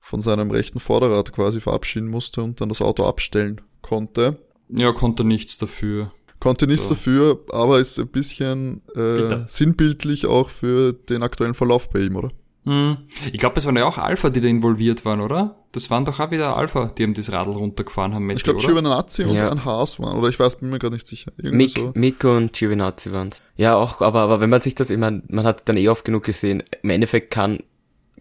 [0.00, 4.38] von seinem rechten Vorderrad quasi verabschieden musste und dann das Auto abstellen konnte.
[4.68, 6.12] Ja, konnte nichts dafür.
[6.40, 6.94] Konnte nichts so.
[6.94, 12.30] dafür, aber ist ein bisschen äh, sinnbildlich auch für den aktuellen Verlauf bei ihm, oder?
[12.66, 12.96] Hm.
[13.32, 15.56] Ich glaube, es waren ja auch Alpha, die da involviert waren, oder?
[15.72, 18.26] Das waren doch auch wieder Alpha, die haben das Radl runtergefahren haben.
[18.26, 19.50] Mit ich glaube, Giovinazzi und ja.
[19.50, 21.32] ein Haas waren, oder ich weiß, bin mir gerade nicht sicher.
[21.36, 21.92] Mick, so.
[21.94, 25.68] Mico und Giovinazzi waren Ja, auch, aber, aber wenn man sich das immer, man hat
[25.68, 27.58] dann eh oft genug gesehen, im Endeffekt kann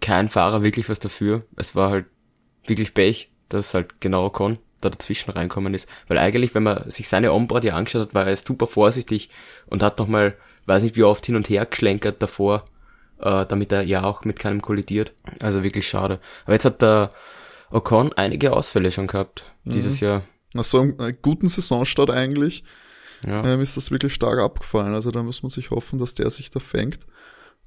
[0.01, 1.45] kein Fahrer wirklich was dafür.
[1.55, 2.05] Es war halt
[2.65, 5.87] wirklich Pech, dass halt genau kann da dazwischen reinkommen ist.
[6.07, 9.29] Weil eigentlich, wenn man sich seine Onboard ja angeschaut hat, war er super vorsichtig
[9.67, 12.65] und hat nochmal, weiß nicht wie oft hin und her geschlenkert davor,
[13.19, 15.13] äh, damit er ja auch mit keinem kollidiert.
[15.39, 16.19] Also wirklich schade.
[16.45, 17.09] Aber jetzt hat der
[17.71, 20.07] Ocon einige Ausfälle schon gehabt, dieses mhm.
[20.07, 20.23] Jahr.
[20.53, 22.63] Nach so einem äh, guten Saisonstart eigentlich
[23.25, 23.43] ja.
[23.45, 24.93] ähm, ist das wirklich stark abgefallen.
[24.93, 26.99] Also da muss man sich hoffen, dass der sich da fängt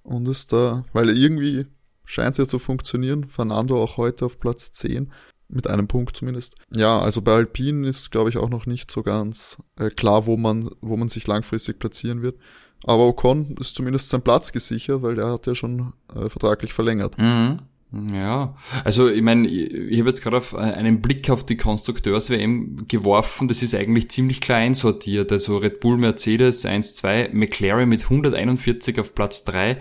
[0.03, 1.67] und ist da, weil irgendwie
[2.05, 3.29] scheint es ja zu funktionieren.
[3.29, 5.13] Fernando auch heute auf Platz 10
[5.49, 6.57] mit einem Punkt zumindest.
[6.71, 10.37] Ja, also bei Alpine ist, glaube ich, auch noch nicht so ganz äh, klar, wo
[10.37, 12.37] man, wo man sich langfristig platzieren wird.
[12.85, 17.17] Aber Ocon ist zumindest sein Platz gesichert, weil der hat ja schon äh, vertraglich verlängert.
[17.19, 17.61] Mhm.
[18.13, 18.55] Ja,
[18.85, 23.49] also ich meine, ich, ich habe jetzt gerade auf einen Blick auf die Konstrukteurs-WM geworfen,
[23.49, 25.31] das ist eigentlich ziemlich klein sortiert.
[25.31, 29.79] Also Red Bull, Mercedes 1-2, McLaren mit 141 auf Platz 3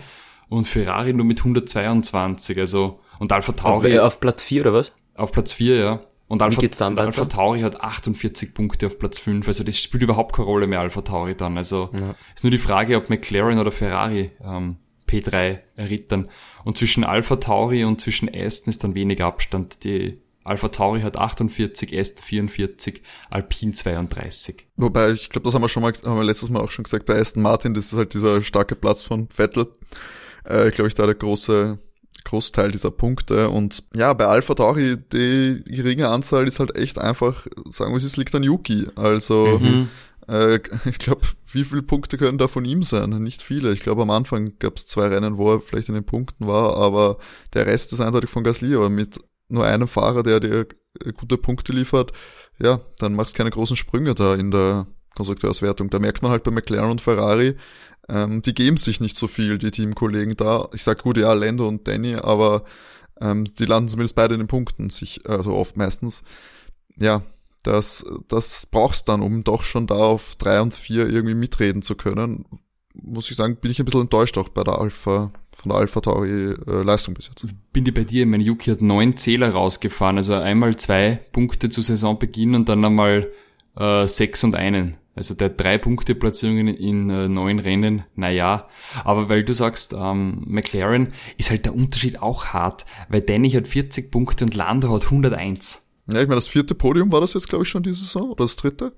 [0.48, 2.58] und Ferrari nur mit 122.
[2.58, 3.98] Also und Alpha Tauri.
[3.98, 4.92] Auf, auf Platz 4 oder was?
[5.16, 6.00] Auf Platz 4, ja.
[6.28, 9.46] Und Alpha, und Alpha Tauri hat 48 Punkte auf Platz 5.
[9.46, 11.56] Also das spielt überhaupt keine Rolle mehr, Alpha Tauri dann.
[11.56, 12.16] Also ja.
[12.34, 14.76] ist nur die Frage, ob McLaren oder Ferrari ähm,
[15.08, 16.28] P3 errittern.
[16.64, 19.84] Und zwischen Alpha Tauri und zwischen Aston ist dann wenig Abstand.
[19.84, 24.66] Die Alpha Tauri hat 48, Aston 44, Alpine 32.
[24.76, 27.06] Wobei, ich glaube, das haben wir schon mal, haben wir letztes Mal auch schon gesagt,
[27.06, 29.68] bei Aston Martin, das ist halt dieser starke Platz von Vettel.
[30.44, 31.78] Äh, glaube ich, da der große
[32.26, 33.48] Großteil dieser Punkte.
[33.50, 38.16] Und ja, bei Alpha Tauri, die geringe Anzahl ist halt echt einfach, sagen wir es,
[38.16, 38.88] liegt an Yuki.
[38.96, 39.88] Also, mhm.
[40.28, 43.10] äh, ich glaube, wie viele Punkte können da von ihm sein?
[43.10, 43.72] Nicht viele.
[43.72, 46.76] Ich glaube, am Anfang gab es zwei Rennen, wo er vielleicht in den Punkten war,
[46.76, 47.18] aber
[47.54, 48.74] der Rest ist eindeutig von Gasly.
[48.74, 50.66] Aber mit nur einem Fahrer, der dir
[51.14, 52.12] gute Punkte liefert,
[52.60, 55.90] ja, dann machst keine großen Sprünge da in der Konstrukteurswertung.
[55.90, 57.56] Da merkt man halt bei McLaren und Ferrari,
[58.08, 60.68] ähm, die geben sich nicht so viel, die Teamkollegen da.
[60.72, 62.64] Ich sag gut, ja, Lando und Danny, aber
[63.20, 66.22] ähm, die landen zumindest beide in den Punkten, sich, also oft meistens.
[66.98, 67.22] Ja,
[67.62, 71.96] das, das brauchst dann, um doch schon da auf drei und vier irgendwie mitreden zu
[71.96, 72.44] können.
[72.94, 76.00] Muss ich sagen, bin ich ein bisschen enttäuscht auch bei der Alpha, von der Alpha
[76.00, 77.44] Tauri äh, Leistung bis jetzt.
[77.72, 81.82] Bin die bei dir, mein Yuki hat neun Zähler rausgefahren, also einmal zwei Punkte zu
[81.82, 83.30] Saisonbeginn und dann einmal
[83.76, 84.96] äh, sechs und einen.
[85.14, 88.68] Also der drei Punkte Platzierungen in äh, neun Rennen, naja.
[89.02, 93.66] Aber weil du sagst, ähm, McLaren ist halt der Unterschied auch hart, weil Danny hat
[93.66, 95.94] 40 Punkte und Lando hat 101.
[96.12, 98.44] Ja, ich meine, das vierte Podium war das jetzt, glaube ich, schon diese Saison, oder
[98.44, 98.92] das dritte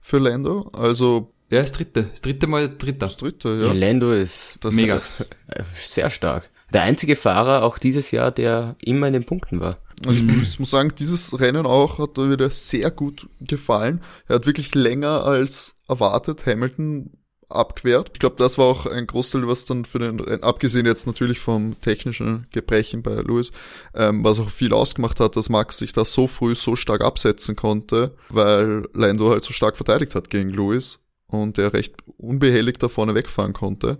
[0.00, 0.70] für Lando.
[0.72, 1.32] Also.
[1.50, 2.04] Ja, das dritte.
[2.04, 3.06] Das dritte Mal dritter.
[3.06, 3.66] Das dritte, ja.
[3.68, 5.00] ja Lando ist das mega.
[5.74, 6.50] sehr stark.
[6.72, 9.78] Der einzige Fahrer auch dieses Jahr, der immer in den Punkten war.
[10.06, 10.42] Also mhm.
[10.42, 14.00] ich, muss sagen, dieses Rennen auch hat mir wieder sehr gut gefallen.
[14.28, 17.10] Er hat wirklich länger als erwartet Hamilton
[17.50, 18.10] abquert.
[18.14, 21.78] Ich glaube, das war auch ein Großteil, was dann für den, abgesehen jetzt natürlich vom
[21.80, 23.50] technischen Gebrechen bei Lewis,
[23.94, 27.56] ähm, was auch viel ausgemacht hat, dass Max sich da so früh so stark absetzen
[27.56, 32.88] konnte, weil Lando halt so stark verteidigt hat gegen Lewis und er recht unbehelligt da
[32.88, 33.98] vorne wegfahren konnte.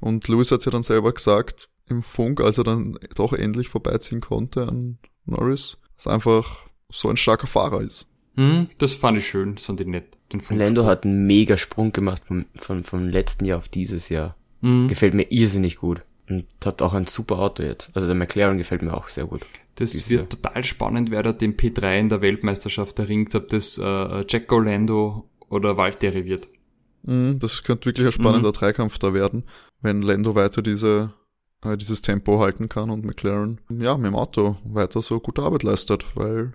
[0.00, 4.20] Und Lewis hat ja dann selber gesagt im Funk, als er dann doch endlich vorbeiziehen
[4.20, 8.06] konnte an Norris, dass einfach so ein starker Fahrer ist.
[8.36, 10.18] Hm, das fand ich schön, das fand ich nett.
[10.32, 14.36] Den Lando hat einen mega Sprung gemacht vom, vom, vom letzten Jahr auf dieses Jahr.
[14.62, 14.88] Hm.
[14.88, 16.02] Gefällt mir irrsinnig gut.
[16.28, 17.90] Und hat auch ein super Auto jetzt.
[17.94, 19.44] Also der McLaren gefällt mir auch sehr gut.
[19.74, 20.28] Das wird Jahr.
[20.28, 25.28] total spannend, wer da den P3 in der Weltmeisterschaft erringt, ob das äh, Jack Lando
[25.48, 26.48] oder Valtteri wird.
[27.04, 28.54] Hm, das könnte wirklich ein spannender mhm.
[28.54, 29.44] Dreikampf da werden,
[29.80, 31.12] wenn Lando weiter diese
[31.64, 35.62] äh, dieses Tempo halten kann und McLaren ja mit dem Auto weiter so gute Arbeit
[35.62, 36.52] leistet, weil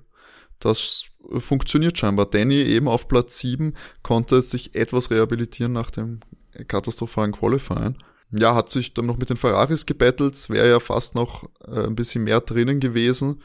[0.59, 1.05] das
[1.37, 2.25] funktioniert scheinbar.
[2.25, 6.21] Danny eben auf Platz 7 konnte sich etwas rehabilitieren nach dem
[6.67, 7.95] katastrophalen Qualifying.
[8.31, 11.95] Ja, hat sich dann noch mit den Ferraris gebettelt, wäre ja fast noch äh, ein
[11.95, 13.41] bisschen mehr drinnen gewesen.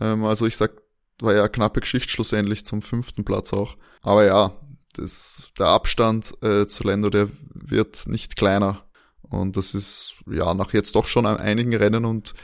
[0.00, 0.72] Ähm, also ich sag,
[1.20, 3.76] war ja knappe Geschichte schlussendlich zum fünften Platz auch.
[4.02, 4.52] Aber ja,
[4.94, 8.82] das, der Abstand äh, zu Lando, der wird nicht kleiner.
[9.30, 12.34] Und das ist ja nach jetzt doch schon einigen Rennen und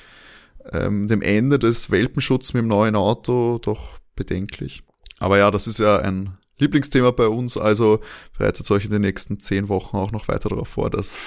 [0.72, 4.82] ähm, dem Ende des Welpenschutzes mit dem neuen Auto doch bedenklich.
[5.18, 8.00] Aber ja, das ist ja ein Lieblingsthema bei uns, also
[8.38, 11.18] bereitet euch in den nächsten zehn Wochen auch noch weiter darauf vor, dass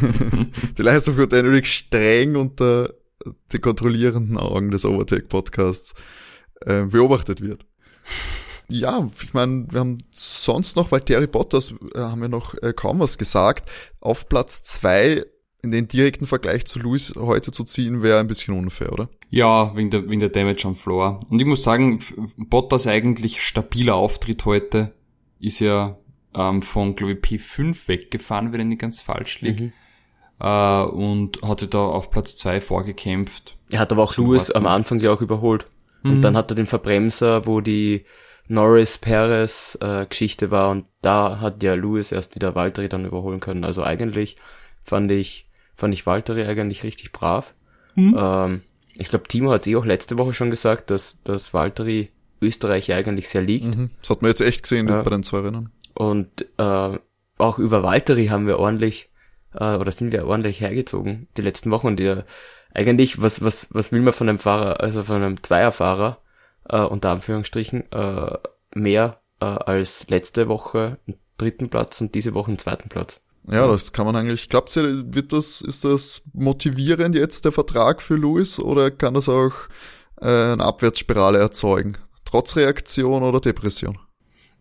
[0.78, 2.94] die Leistung von Dynamic streng unter
[3.52, 5.94] den kontrollierenden Augen des Overtake Podcasts
[6.60, 7.64] äh, beobachtet wird
[8.72, 12.72] ja, ich meine, wir haben sonst noch, weil Terry Bottas äh, haben wir noch äh,
[12.72, 13.68] kaum was gesagt.
[14.00, 15.24] Auf Platz zwei
[15.62, 19.08] in den direkten Vergleich zu Lewis heute zu ziehen, wäre ein bisschen unfair, oder?
[19.30, 21.20] Ja, wegen der, wegen der Damage am Floor.
[21.30, 22.00] Und ich muss sagen,
[22.36, 24.92] Bottas eigentlich stabiler Auftritt heute
[25.38, 25.96] ist ja
[26.34, 29.60] ähm, von, glaube ich, P5 weggefahren, wenn er nicht ganz falsch liegt.
[29.60, 29.72] Mhm.
[30.40, 33.56] Äh, und hatte da auf Platz zwei vorgekämpft.
[33.70, 35.66] Er hat aber auch Lewis am Anfang ja auch überholt.
[36.02, 36.10] Mhm.
[36.10, 38.04] Und dann hat er den Verbremser, wo die
[38.52, 43.40] Norris Perez äh, Geschichte war und da hat ja Lewis erst wieder Valtteri dann überholen
[43.40, 43.64] können.
[43.64, 44.36] Also eigentlich
[44.84, 47.54] fand ich fand ich Valtteri eigentlich richtig brav.
[47.94, 48.16] Mhm.
[48.18, 48.62] Ähm,
[48.98, 52.10] ich glaube, Timo hat es eh auch letzte Woche schon gesagt, dass dass Valtteri
[52.42, 53.74] Österreich eigentlich sehr liegt.
[53.74, 53.88] Mhm.
[54.02, 55.00] Das hat man jetzt echt gesehen ja.
[55.00, 55.70] bei den zwei Rennen.
[55.94, 56.98] Und äh,
[57.38, 59.10] auch über Valtteri haben wir ordentlich
[59.54, 62.26] äh, oder sind wir ordentlich hergezogen die letzten Wochen und der
[62.74, 66.18] eigentlich was was was will man von einem Fahrer also von einem Zweierfahrer
[66.68, 68.38] äh, unter Anführungsstrichen, äh,
[68.74, 73.20] mehr äh, als letzte Woche im dritten Platz und diese Woche im zweiten Platz.
[73.50, 78.00] Ja, das kann man eigentlich, glaubt ihr, wird das, ist das motivierend jetzt der Vertrag
[78.00, 79.52] für Lewis oder kann das auch
[80.20, 81.98] äh, eine Abwärtsspirale erzeugen?
[82.24, 83.98] Trotz Reaktion oder Depression?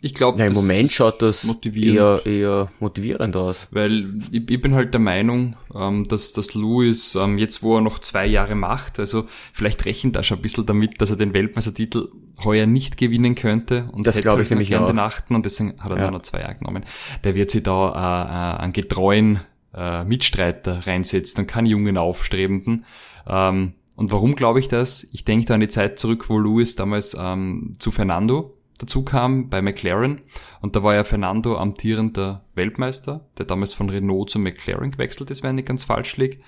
[0.03, 3.67] Ich glaube, ja, im Moment schaut das eher, eher motivierend aus.
[3.69, 7.81] Weil ich, ich bin halt der Meinung, ähm, dass, dass Lewis ähm, jetzt, wo er
[7.81, 11.33] noch zwei Jahre macht, also vielleicht rechnet er schon ein bisschen damit, dass er den
[11.33, 12.09] Weltmeistertitel
[12.43, 14.87] heuer nicht gewinnen könnte und das glaube ich halt nämlich auch.
[14.87, 16.09] den achten und deswegen hat er ja.
[16.09, 16.83] noch zwei Jahre genommen.
[17.23, 19.41] Der wird sich da äh, äh, einen getreuen
[19.75, 22.85] äh, Mitstreiter reinsetzen und keinen jungen Aufstrebenden.
[23.27, 25.07] Ähm, Und warum glaube ich das?
[25.11, 29.49] Ich denke da an die Zeit zurück, wo Lewis damals ähm, zu Fernando dazu kam
[29.49, 30.21] bei McLaren.
[30.61, 35.43] Und da war ja Fernando amtierender Weltmeister, der damals von Renault zu McLaren gewechselt ist,
[35.43, 36.39] wenn ich ganz falsch liege.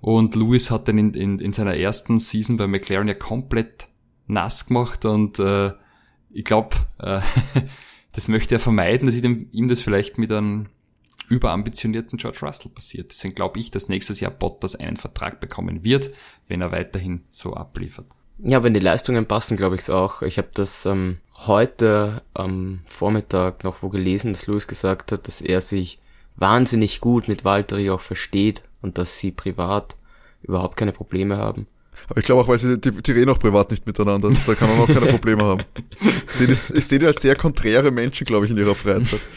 [0.00, 3.88] Und Lewis hat dann in, in, in seiner ersten Season bei McLaren ja komplett
[4.26, 5.72] nass gemacht und äh,
[6.30, 7.20] ich glaube, äh,
[8.12, 10.68] das möchte er vermeiden, dass ihm, ihm das vielleicht mit einem
[11.28, 13.10] überambitionierten George Russell passiert.
[13.10, 16.10] Deswegen glaube ich, dass nächstes Jahr Bottas einen Vertrag bekommen wird,
[16.48, 18.06] wenn er weiterhin so abliefert.
[18.44, 20.22] Ja, wenn die Leistungen passen, glaube ich es auch.
[20.22, 25.40] Ich habe das ähm, heute am Vormittag noch wo gelesen, dass Lewis gesagt hat, dass
[25.40, 26.00] er sich
[26.36, 29.96] wahnsinnig gut mit Valtteri auch versteht und dass sie privat
[30.42, 31.68] überhaupt keine Probleme haben.
[32.08, 34.30] Aber ich glaube auch, weil sie die, die reden auch privat nicht miteinander.
[34.44, 35.62] Da kann man auch keine Probleme haben.
[36.26, 39.20] Ich sehe, das, ich sehe die als sehr konträre Menschen, glaube ich, in ihrer Freizeit.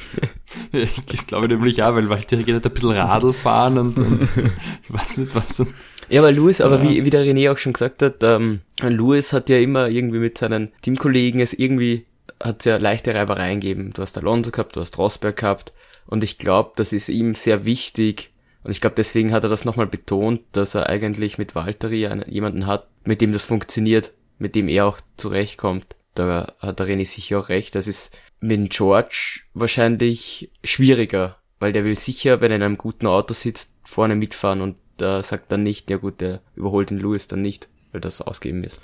[0.72, 4.24] Ich glaube nämlich auch, weil Valtteri geht halt ein bisschen Radl fahren und, und
[4.84, 5.60] ich weiß nicht was.
[5.60, 5.74] Und
[6.10, 6.90] ja, aber Louis, aber ja.
[6.90, 10.38] wie, wie der René auch schon gesagt hat, ähm, Louis hat ja immer irgendwie mit
[10.38, 12.06] seinen Teamkollegen es irgendwie,
[12.42, 13.92] hat ja leichte Reibereien gegeben.
[13.94, 15.74] Du hast Alonso gehabt, du hast Rosberg gehabt
[16.06, 18.32] und ich glaube, das ist ihm sehr wichtig,
[18.66, 22.28] und ich glaube, deswegen hat er das nochmal betont, dass er eigentlich mit Valtteri einen,
[22.28, 25.96] jemanden hat, mit dem das funktioniert, mit dem er auch zurechtkommt.
[26.16, 27.76] Da hat der René sicher auch recht.
[27.76, 33.06] Das ist mit George wahrscheinlich schwieriger, weil der will sicher, wenn er in einem guten
[33.06, 37.28] Auto sitzt, vorne mitfahren und da sagt dann nicht, ja gut, der überholt den Lewis
[37.28, 38.82] dann nicht, weil das ausgeben ist.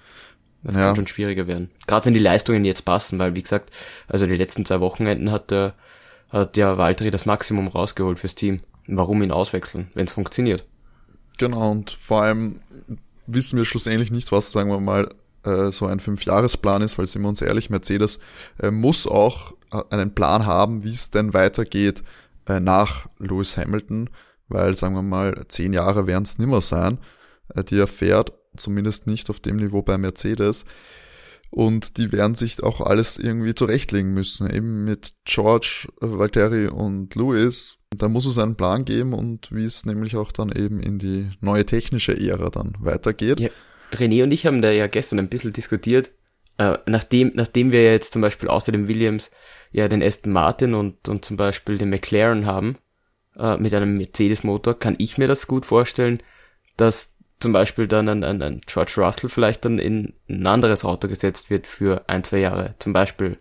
[0.64, 0.88] Das ja.
[0.88, 1.72] kann schon schwieriger werden.
[1.88, 3.72] Gerade wenn die Leistungen jetzt passen, weil wie gesagt,
[4.08, 5.74] also die letzten zwei Wochenenden hat der,
[6.30, 10.66] hat ja Valtteri das Maximum rausgeholt fürs Team warum ihn auswechseln, wenn es funktioniert?
[11.38, 12.60] Genau, und vor allem
[13.28, 17.22] wissen wir schlussendlich nicht, was, sagen wir mal, äh, so ein Fünfjahresplan ist, weil sind
[17.22, 18.20] wir uns ehrlich, Mercedes
[18.62, 22.04] äh, muss auch äh, einen Plan haben, wie es denn weitergeht
[22.48, 24.10] nach Lewis Hamilton,
[24.52, 27.00] weil, sagen wir mal, zehn Jahre werden es nimmer sein,
[27.56, 30.66] äh, die er fährt, zumindest nicht auf dem Niveau bei Mercedes.
[31.54, 34.50] Und die werden sich auch alles irgendwie zurechtlegen müssen.
[34.50, 37.80] Eben mit George, Valtteri und Lewis.
[37.90, 41.30] Da muss es einen Plan geben und wie es nämlich auch dann eben in die
[41.42, 43.42] neue technische Ära dann weitergeht.
[43.42, 43.50] Ja,
[43.92, 46.12] René und ich haben da ja gestern ein bisschen diskutiert.
[46.58, 49.30] Äh, nachdem, nachdem wir jetzt zum Beispiel außer dem Williams
[49.72, 52.78] ja den Aston Martin und, und zum Beispiel den McLaren haben,
[53.38, 56.22] äh, mit einem Mercedes-Motor, kann ich mir das gut vorstellen,
[56.78, 61.08] dass zum Beispiel dann ein, ein, ein George Russell vielleicht dann in ein anderes Auto
[61.08, 62.76] gesetzt wird für ein, zwei Jahre.
[62.80, 63.38] Zum Beispiel,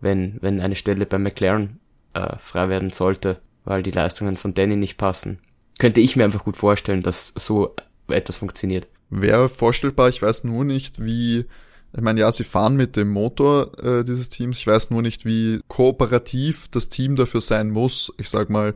[0.00, 1.80] wenn, wenn eine Stelle bei McLaren
[2.14, 5.38] äh, frei werden sollte, weil die Leistungen von Danny nicht passen.
[5.78, 7.74] Könnte ich mir einfach gut vorstellen, dass so
[8.08, 8.86] etwas funktioniert.
[9.10, 11.46] Wäre vorstellbar, ich weiß nur nicht, wie
[11.96, 14.58] ich meine, ja, sie fahren mit dem Motor äh, dieses Teams.
[14.58, 18.12] Ich weiß nur nicht, wie kooperativ das Team dafür sein muss.
[18.18, 18.74] Ich sag mal,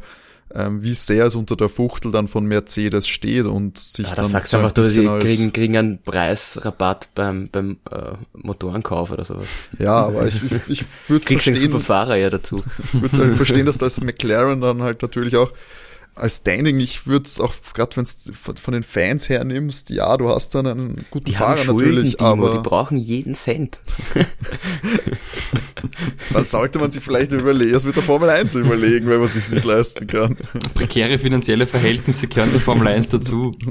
[0.54, 4.26] ähm, wie sehr es unter der Fuchtel dann von Mercedes steht und sich ja, dann.
[4.26, 9.46] sagst du einfach, du sie kriegen, kriegen einen Preisrabatt beim, beim äh, Motorenkauf oder sowas.
[9.78, 11.54] Ja, aber ich, ich, ich würde verstehen.
[11.54, 12.62] Kriegst einen Fahrer ja dazu.
[12.84, 15.52] Ich würde halt verstehen, dass das McLaren dann halt natürlich auch
[16.14, 20.16] als Standing, ich würde es auch, gerade wenn es von den Fans her nimmst, ja,
[20.16, 22.52] du hast dann einen guten die Fahrer Schulden, natürlich, Timo, aber.
[22.52, 23.78] Die brauchen jeden Cent.
[26.32, 29.50] dann sollte man sich vielleicht überlegen, es mit der Formel 1 überlegen, wenn man sich
[29.50, 30.36] nicht leisten kann.
[30.74, 33.52] Prekäre finanzielle Verhältnisse gehören zur Formel 1 dazu.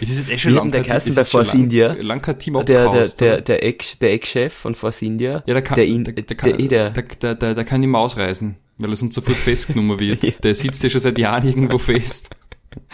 [0.00, 1.92] Es ist jetzt eh schon lang, der Kasten bei Force India.
[2.00, 5.42] Lang kein Team der, der, der, der Ex, der Ex-Chef von Force India.
[5.46, 8.16] Ja, der kann, der, der, der, kann, der, der, der, der, der kann die Maus
[8.16, 10.22] reisen weil es uns sofort festgenommen wird.
[10.22, 10.32] ja.
[10.42, 12.30] Der sitzt ja schon seit Jahren irgendwo fest.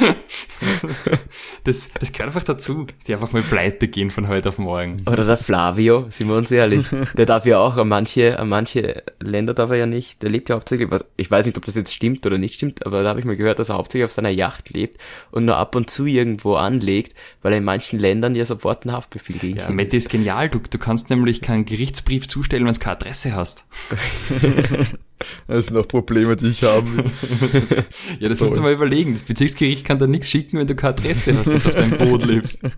[1.65, 4.97] das, das gehört einfach dazu, dass die einfach mal pleite gehen von heute auf morgen.
[5.07, 6.87] Oder der Flavio, sind wir uns ehrlich.
[7.17, 10.23] Der darf ja auch an manche, an manche Länder darf er ja nicht.
[10.23, 12.87] Der lebt ja hauptsächlich, was, ich weiß nicht, ob das jetzt stimmt oder nicht stimmt,
[12.87, 15.57] aber da habe ich mal gehört, dass er hauptsächlich auf seiner Yacht lebt und nur
[15.57, 19.59] ab und zu irgendwo anlegt, weil er in manchen Ländern ja sofort einen Haftbefehl gegen
[19.59, 23.35] ja, Mette ist genial, du, du kannst nämlich keinen Gerichtsbrief zustellen, wenn du keine Adresse
[23.35, 23.65] hast.
[25.47, 26.89] Das sind auch Probleme, die ich habe.
[28.21, 28.49] ja, das Toll.
[28.49, 29.13] musst du mal überlegen.
[29.13, 31.99] Das Bezirksgericht kann da nichts schicken, wenn du keine Adresse hast, dass du auf deinem
[31.99, 32.61] Boot lebst.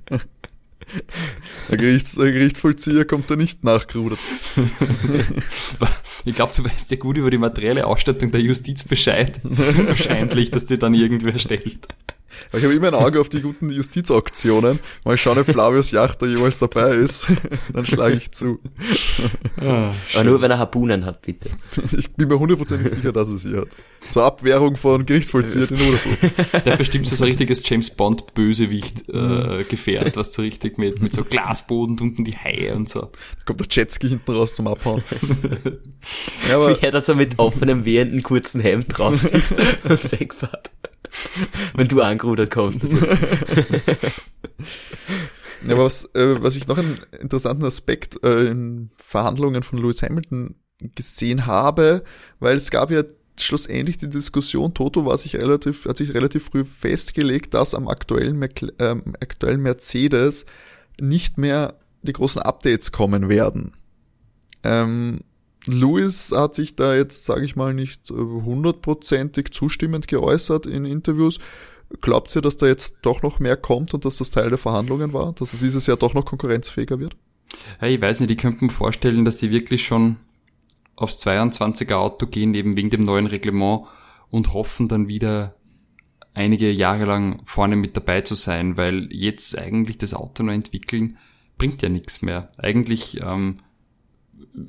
[1.70, 4.18] Der, Gerichts, der Gerichtsvollzieher kommt da nicht nachgerudert.
[6.24, 9.40] ich glaube, du weißt ja gut über die materielle Ausstattung der Justiz Bescheid.
[9.44, 11.88] Es ist unwahrscheinlich, dass dir dann irgendwer stellt.
[12.52, 14.78] Ich habe immer ein Auge auf die guten Justizauktionen.
[15.04, 17.26] Mal schauen, ob Flavius Yachter jemals dabei ist.
[17.72, 18.58] Dann schlage ich zu.
[19.56, 21.50] Ah, Aber nur wenn er Harpunen hat, bitte.
[21.96, 23.68] Ich bin mir hundertprozentig sicher, dass er sie hat.
[24.08, 26.62] So Abwehrung von Gerichtsvollzieher in Ruderflug.
[26.64, 29.68] Der hat bestimmt so, so ein richtiges James Bond Bösewicht äh, mhm.
[29.68, 33.00] gefährt, was so richtig mit, mit so Glasboden und unten die Haie und so.
[33.00, 35.02] Da kommt der Jetski hinten raus zum Abhauen.
[36.48, 39.52] ja, aber Wie er da so mit offenem, wehenden, kurzen Hemd drauf sitzt
[39.84, 40.70] und wegfährt.
[41.74, 42.80] Wenn du angerudert kommst.
[45.64, 50.02] Ja, aber was, äh, was ich noch einen interessanten Aspekt äh, in Verhandlungen von Lewis
[50.02, 50.56] Hamilton
[50.96, 52.02] gesehen habe,
[52.40, 53.04] weil es gab ja
[53.38, 58.40] schlussendlich die Diskussion, Toto war sich relativ, hat sich relativ früh festgelegt, dass am aktuellen,
[58.40, 60.46] Merc ähm, aktuellen Mercedes
[61.00, 63.74] nicht mehr die großen Updates kommen werden.
[64.64, 65.20] Ähm,
[65.66, 71.38] Lewis hat sich da jetzt, sage ich mal, nicht hundertprozentig zustimmend geäußert in Interviews.
[72.00, 75.12] Glaubt ihr, dass da jetzt doch noch mehr kommt und dass das Teil der Verhandlungen
[75.12, 77.16] war, dass es dieses Jahr doch noch konkurrenzfähiger wird?
[77.80, 80.16] Ja, ich weiß nicht, ich könnte mir vorstellen, dass sie wirklich schon
[80.96, 83.86] aufs 22er Auto gehen, eben wegen dem neuen Reglement
[84.30, 85.54] und hoffen dann wieder
[86.34, 91.18] einige Jahre lang vorne mit dabei zu sein, weil jetzt eigentlich das Auto noch entwickeln
[91.58, 92.50] bringt ja nichts mehr.
[92.58, 93.56] Eigentlich, ähm,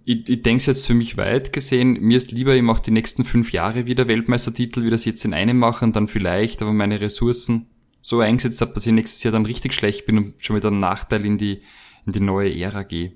[0.06, 2.92] ich, ich denke es jetzt für mich weit gesehen, mir ist lieber, ich mache die
[2.92, 7.02] nächsten fünf Jahre wieder Weltmeistertitel, wie das jetzt in einem machen, dann vielleicht, aber meine
[7.02, 7.68] Ressourcen
[8.02, 10.78] so eingesetzt habe, dass ich nächstes Jahr dann richtig schlecht bin und schon mit einem
[10.78, 11.62] Nachteil in die,
[12.06, 13.14] in die neue Ära gehe.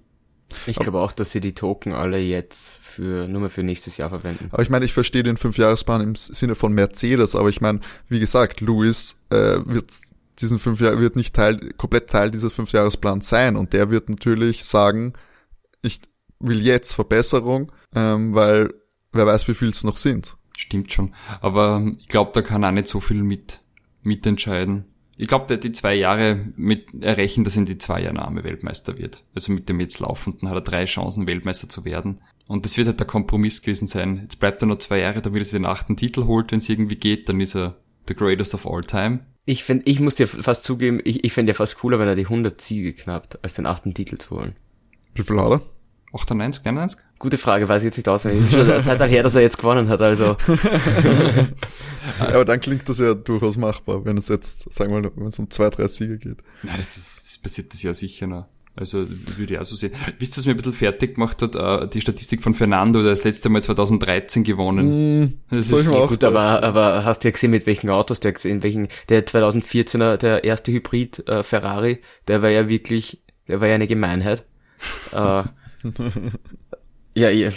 [0.65, 4.09] Ich glaube auch, dass sie die Token alle jetzt für, nur mehr für nächstes Jahr
[4.09, 4.47] verwenden.
[4.51, 8.19] Aber ich meine, ich verstehe den Fünfjahresplan im Sinne von Mercedes, aber ich meine, wie
[8.19, 9.91] gesagt, Lewis äh, wird
[10.39, 14.63] diesen fünf Jahr wird nicht Teil, komplett Teil dieses Fünfjahresplans sein und der wird natürlich
[14.63, 15.13] sagen,
[15.81, 15.99] ich
[16.39, 18.73] will jetzt Verbesserung, ähm, weil
[19.11, 20.37] wer weiß, wie viel es noch sind.
[20.55, 21.13] Stimmt schon.
[21.41, 23.59] Aber ich glaube, da kann auch nicht so viel mit
[24.03, 24.85] mitentscheiden.
[25.17, 28.15] Ich glaube, der hat die zwei Jahre mit errechnen, dass er in die zwei Jahre
[28.15, 29.23] Name Weltmeister wird.
[29.33, 32.21] Also mit dem jetzt laufenden hat er drei Chancen, Weltmeister zu werden.
[32.47, 34.19] Und das wird halt der Kompromiss gewesen sein.
[34.21, 36.69] Jetzt bleibt er noch zwei Jahre, damit er sich den achten Titel holt, wenn es
[36.69, 39.19] irgendwie geht, dann ist er the greatest of all time.
[39.45, 42.15] Ich finde, ich muss dir fast zugeben, ich, ich fände ja fast cooler, wenn er
[42.15, 44.55] die 100 Siege knappt, als den achten Titel zu holen.
[45.15, 45.61] Wie viel hat er?
[46.17, 46.99] 98, 99?
[47.19, 48.41] Gute Frage, weiß ich jetzt nicht auswendig.
[48.41, 50.35] Ist schon eine Zeit her, dass er jetzt gewonnen hat, also.
[50.47, 51.47] ja,
[52.19, 55.39] aber dann klingt das ja durchaus machbar, wenn es jetzt, sagen wir mal, wenn es
[55.39, 56.37] um zwei, drei Siege geht.
[56.63, 58.45] Nein, das, ist, das passiert das ja sicher noch.
[58.77, 59.91] Also würde ich auch so sehen.
[60.19, 61.55] Wisst ihr, was mir ein bisschen fertig gemacht hat?
[61.55, 65.23] Uh, die Statistik von Fernando, der das letzte Mal 2013 gewonnen.
[65.23, 68.33] Mm, das ist ja, gut, aber, aber hast du ja gesehen, mit welchen Autos der
[68.33, 73.67] gesehen, welchen, der 2014er, der erste Hybrid uh, Ferrari, der war ja wirklich, der war
[73.67, 74.45] ja eine Gemeinheit.
[75.11, 75.43] uh,
[77.15, 77.51] ja, ja,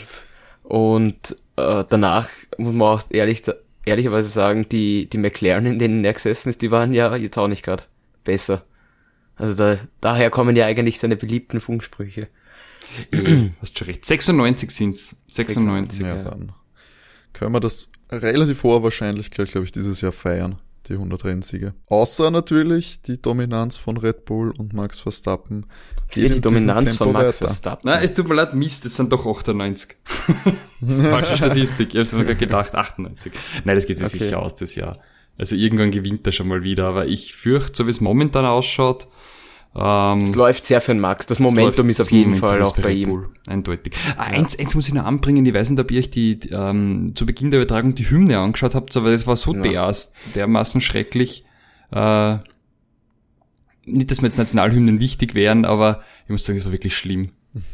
[0.62, 3.42] und danach muss man auch ehrlich,
[3.84, 7.48] ehrlicherweise sagen, die, die McLaren, in denen er gesessen ist, die waren ja jetzt auch
[7.48, 7.84] nicht gerade
[8.24, 8.64] besser.
[9.36, 12.28] Also da, daher kommen ja eigentlich seine beliebten Funksprüche.
[13.60, 14.04] Hast schon recht.
[14.04, 15.16] 96 sind's.
[15.32, 15.98] 96.
[15.98, 16.52] 96 ja, ja, dann
[17.32, 21.74] können wir das relativ hoher Wahrscheinlichkeit, glaube ich, dieses Jahr feiern, die 100 Rennsiege.
[21.86, 25.66] Außer natürlich die Dominanz von Red Bull und Max Verstappen.
[26.08, 27.46] Hier die Dominanz von Max weiter.
[27.48, 27.90] Verstappen.
[27.90, 29.96] Nein, es tut mir leid, Mist, es sind doch 98.
[30.80, 31.90] Falsche Statistik.
[31.90, 33.32] Ich habe sogar gedacht 98.
[33.64, 34.18] Nein, das geht sich okay.
[34.24, 34.98] sicher aus das Jahr.
[35.38, 39.08] Also irgendwann gewinnt er schon mal wieder, aber ich fürchte, so wie es momentan ausschaut,
[39.74, 41.26] ähm, es läuft sehr für den Max.
[41.26, 43.28] Das Momentum ist auf jeden Fall auch bei ihm.
[43.46, 43.94] Eindeutig.
[44.16, 45.46] Ah, eins, eins muss ich noch anbringen.
[45.46, 48.74] Ich weiß nicht, ob ihr euch die, ähm, zu Beginn der Übertragung die Hymne angeschaut
[48.74, 49.62] habt, aber das war so ja.
[49.62, 49.94] der,
[50.34, 51.44] dermaßen schrecklich.
[51.92, 52.38] Äh,
[53.84, 57.30] nicht, dass mir jetzt Nationalhymnen wichtig wären, aber ich muss sagen, es war wirklich schlimm.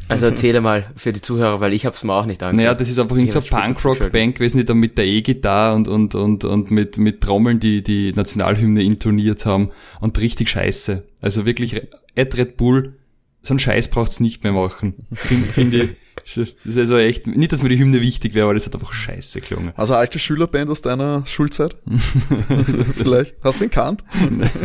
[0.07, 2.57] Also erzähle mal für die Zuhörer, weil ich hab's mir auch nicht angehört.
[2.57, 6.15] Naja, das ist einfach irgendeine so Punkrock-Band gewesen, die dann mit der E-Gitarre und, und,
[6.15, 11.03] und, und mit, mit Trommeln die, die Nationalhymne intoniert haben und richtig scheiße.
[11.21, 11.81] Also wirklich,
[12.15, 12.95] Ed Red Bull,
[13.43, 15.05] so einen Scheiß braucht's nicht mehr machen.
[15.13, 15.89] Finde find ich.
[16.35, 18.91] Das ist also echt, nicht, dass mir die Hymne wichtig wäre, aber das hat einfach
[18.91, 19.71] scheiße gelungen.
[19.75, 21.75] Also alte Schülerband aus deiner Schulzeit?
[22.95, 23.35] Vielleicht.
[23.43, 24.03] Hast du ihn kannt?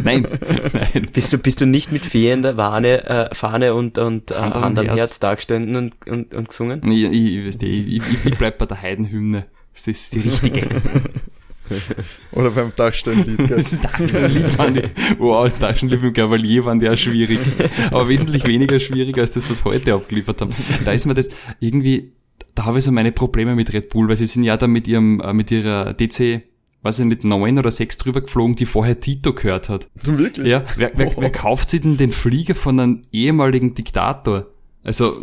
[0.02, 0.26] Nein,
[0.72, 1.08] nein.
[1.12, 4.96] Bist du, bist du nicht mit fehlender Fahne, äh, Fahne und, und äh, am Herz,
[4.96, 6.82] Herz dargestanden und, und, und gesungen?
[6.90, 9.46] Ich, ich, ich, ich, ich bleib bei der Heidenhymne.
[9.72, 10.68] Das ist die richtige.
[12.32, 13.50] Oder beim Taschenlied.
[13.50, 14.82] Das Taschenlied waren die,
[15.18, 17.38] wow, das Taschenlied mit Cavalier waren die auch schwierig.
[17.90, 20.52] Aber wesentlich weniger schwierig als das, was heute abgeliefert haben.
[20.84, 21.30] Da ist mir das
[21.60, 22.12] irgendwie,
[22.54, 24.88] da habe ich so meine Probleme mit Red Bull, weil sie sind ja da mit
[24.88, 26.42] ihrem, äh, mit ihrer DC,
[26.82, 29.88] weiß ich nicht, neun oder sechs drüber geflogen, die vorher Tito gehört hat.
[29.94, 30.46] Wirklich?
[30.46, 34.46] Ja, wer, wer, wer kauft sich denn den Flieger von einem ehemaligen Diktator?
[34.84, 35.22] Also,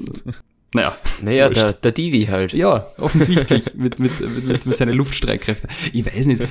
[0.73, 0.95] naja.
[1.21, 2.53] Naja, der, der Didi halt.
[2.53, 3.73] Ja, offensichtlich.
[3.75, 5.69] mit, mit, mit, mit seinen Luftstreitkräften.
[5.93, 6.41] Ich weiß nicht.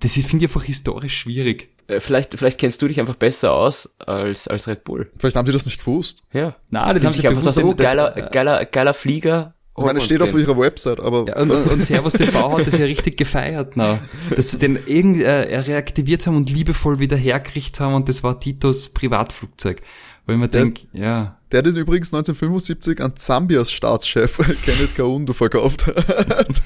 [0.00, 1.68] Das ist, finde ich einfach historisch schwierig.
[1.86, 5.10] Äh, vielleicht, vielleicht kennst du dich einfach besser aus als, als Red Bull.
[5.18, 6.22] Vielleicht haben die das nicht gewusst.
[6.32, 6.56] Ja.
[6.70, 9.54] Na, die haben sich einfach so, oh, geiler, geiler, geiler Flieger.
[9.76, 11.26] Ich meine, es steht auf ihrer Website, aber.
[11.26, 13.98] Ja, und, und Servus TV hat das ja richtig gefeiert, na.
[14.34, 18.38] Dass sie den irgendwie äh, reaktiviert haben und liebevoll wieder hergerichtet haben und das war
[18.38, 19.80] Titos Privatflugzeug.
[20.26, 21.39] Weil man denkt, ja.
[21.52, 26.62] Der den übrigens 1975 an Zambias Staatschef Kenneth Kaundu verkauft hat.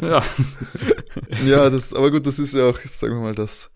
[0.00, 0.22] ja.
[1.46, 3.70] ja, das, aber gut, das ist ja auch, sagen wir mal, das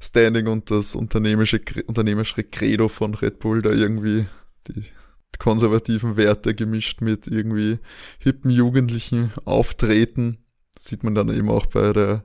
[0.00, 4.26] Standing und das unternehmerische, unternehmerische Credo von Red Bull, da irgendwie
[4.68, 4.84] die
[5.38, 7.78] konservativen Werte gemischt mit irgendwie
[8.18, 10.38] hippen Jugendlichen auftreten.
[10.78, 12.24] sieht man dann eben auch bei der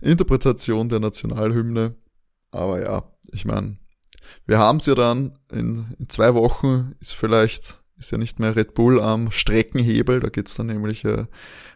[0.00, 1.94] Interpretation der Nationalhymne.
[2.50, 3.78] Aber ja, ich meine,
[4.46, 8.74] wir haben ja dann in, in, zwei Wochen, ist vielleicht, ist ja nicht mehr Red
[8.74, 11.24] Bull am Streckenhebel, da geht's dann nämlich, äh,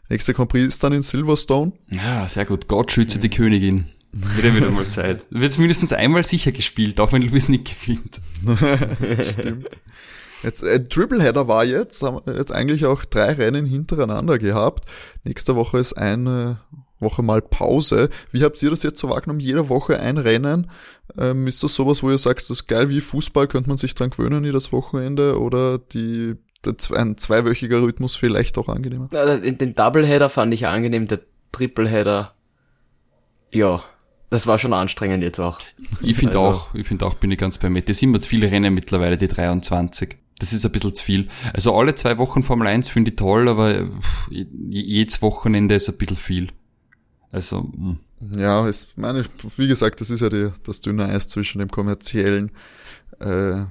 [0.09, 1.73] nächste Grand Prix ist dann in Silverstone.
[1.91, 2.69] Ja, sehr gut.
[2.69, 3.87] Gott schütze die Königin.
[4.13, 5.25] Wieder wieder mal Zeit.
[5.31, 8.21] Wird mindestens einmal sicher gespielt, auch wenn Lewis nicht gewinnt.
[9.33, 9.71] Stimmt.
[10.43, 14.85] Jetzt, äh, Tripleheader war jetzt, haben jetzt eigentlich auch drei Rennen hintereinander gehabt.
[15.25, 16.61] Nächste Woche ist eine
[17.03, 18.09] Woche mal Pause.
[18.31, 19.41] Wie habt ihr das jetzt so wahrgenommen?
[19.41, 20.71] Jede Woche ein Rennen.
[21.19, 23.95] Ähm, ist das sowas, wo ihr sagt, das ist geil wie Fußball, könnte man sich
[23.95, 25.39] dran gewöhnen, jedes Wochenende?
[25.41, 26.37] Oder die,
[26.95, 29.09] ein zweiwöchiger Rhythmus vielleicht auch angenehmer?
[29.09, 31.21] Den Doubleheader fand ich angenehm, der
[31.53, 32.35] Tripleheader,
[33.51, 33.83] ja,
[34.31, 35.59] das war schon anstrengend jetzt auch.
[36.01, 36.47] Ich finde also.
[36.47, 37.83] auch, ich finde auch, bin ich ganz bei mir.
[37.83, 40.17] Das sind immer zu viele Rennen mittlerweile, die 23.
[40.39, 41.29] Das ist ein bisschen zu viel.
[41.53, 43.87] Also alle zwei Wochen Formel 1 finde ich toll, aber
[44.31, 46.49] jedes Wochenende ist ein bisschen viel.
[47.33, 47.97] Also, mh.
[48.21, 48.39] Hm.
[48.39, 49.25] ja, ist, meine,
[49.57, 52.53] wie gesagt, das ist ja die, das dünne Eis zwischen dem kommerziellen
[53.19, 53.65] äh,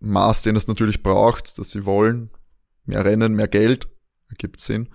[0.00, 2.30] Maß, den es natürlich braucht, dass sie wollen.
[2.84, 3.86] Mehr Rennen, mehr Geld,
[4.28, 4.88] ergibt Sinn.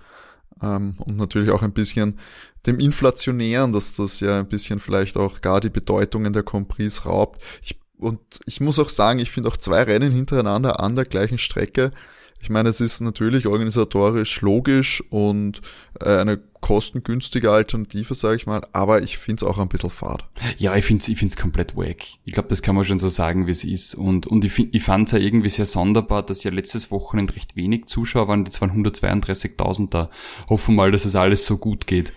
[0.60, 2.18] Ähm, und natürlich auch ein bisschen
[2.66, 7.40] dem Inflationären, dass das ja ein bisschen vielleicht auch gar die Bedeutungen der Compris raubt.
[7.62, 11.38] Ich, und ich muss auch sagen, ich finde auch zwei Rennen hintereinander an der gleichen
[11.38, 11.92] Strecke
[12.40, 15.60] ich meine, es ist natürlich organisatorisch logisch und
[16.00, 20.24] äh, eine kostengünstige Alternative, sage ich mal, aber ich finde es auch ein bisschen fad.
[20.58, 22.04] Ja, ich finde es ich find's komplett wack.
[22.24, 23.94] Ich glaube, das kann man schon so sagen, wie es ist.
[23.94, 27.56] Und, und ich, ich fand es ja irgendwie sehr sonderbar, dass ja letztes Wochenende recht
[27.56, 30.10] wenig Zuschauer waren, jetzt waren 132.000 da.
[30.48, 32.12] Hoffen mal, dass es alles so gut geht.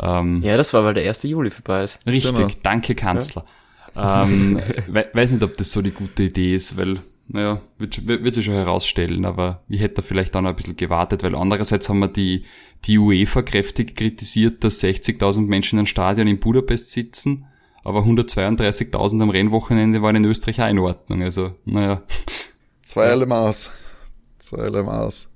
[0.00, 1.22] Ähm, ja, das war, weil der 1.
[1.24, 2.04] Juli vorbei ist.
[2.06, 2.48] Richtig, genau.
[2.62, 3.44] danke Kanzler.
[3.94, 4.24] Ja.
[4.24, 8.34] Ähm, we weiß nicht, ob das so die gute Idee ist, weil naja, wird, wird
[8.34, 11.88] sich schon herausstellen, aber ich hätte da vielleicht auch noch ein bisschen gewartet, weil andererseits
[11.88, 12.44] haben wir die,
[12.84, 17.46] die UEFA kräftig kritisiert, dass 60.000 Menschen in einem Stadion in Budapest sitzen,
[17.82, 22.02] aber 132.000 am Rennwochenende waren in Österreich auch in Ordnung, also, naja.
[22.82, 23.70] Zweierlei Maß.
[24.38, 25.30] Zweierlei Maß.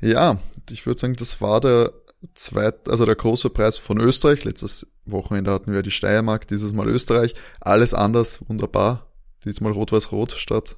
[0.00, 0.38] Ja,
[0.70, 1.92] ich würde sagen, das war der
[2.34, 4.44] zweit, also der große Preis von Österreich.
[4.44, 7.34] Letztes Wochenende hatten wir die Steiermark, dieses Mal Österreich.
[7.60, 9.08] Alles anders, wunderbar.
[9.44, 10.76] Diesmal Rot-Weiß-Rot statt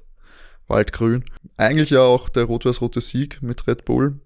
[0.67, 1.25] Waldgrün.
[1.57, 4.19] Eigentlich ja auch der rot-weiß-rote Sieg mit Red Bull.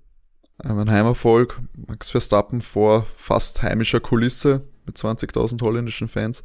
[0.64, 1.62] Ähm, ein Heimerfolg.
[1.88, 6.44] Max Verstappen vor fast heimischer Kulisse mit 20.000 holländischen Fans.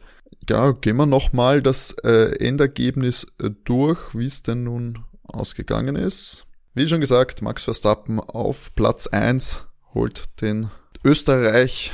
[0.49, 6.47] Ja, gehen wir nochmal das äh, Endergebnis äh, durch, wie es denn nun ausgegangen ist.
[6.75, 10.71] Wie schon gesagt, Max Verstappen auf Platz 1 holt den
[11.05, 11.93] Österreich,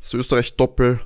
[0.00, 1.00] das Österreich-Doppel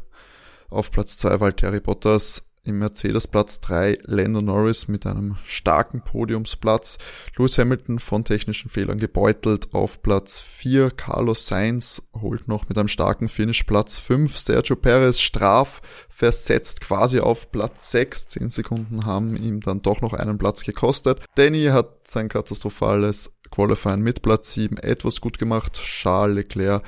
[0.68, 6.98] auf Platz 2 Valtteri Bottas im Mercedes Platz 3 Lando Norris mit einem starken Podiumsplatz.
[7.36, 10.90] Lewis Hamilton von technischen Fehlern gebeutelt auf Platz 4.
[10.90, 14.36] Carlos Sainz holt noch mit einem starken Finish Platz 5.
[14.36, 18.28] Sergio Perez straf versetzt quasi auf Platz 6.
[18.28, 21.20] 10 Sekunden haben ihm dann doch noch einen Platz gekostet.
[21.34, 25.74] Danny hat sein katastrophales Qualifying mit Platz 7 etwas gut gemacht.
[25.74, 26.82] Charles Leclerc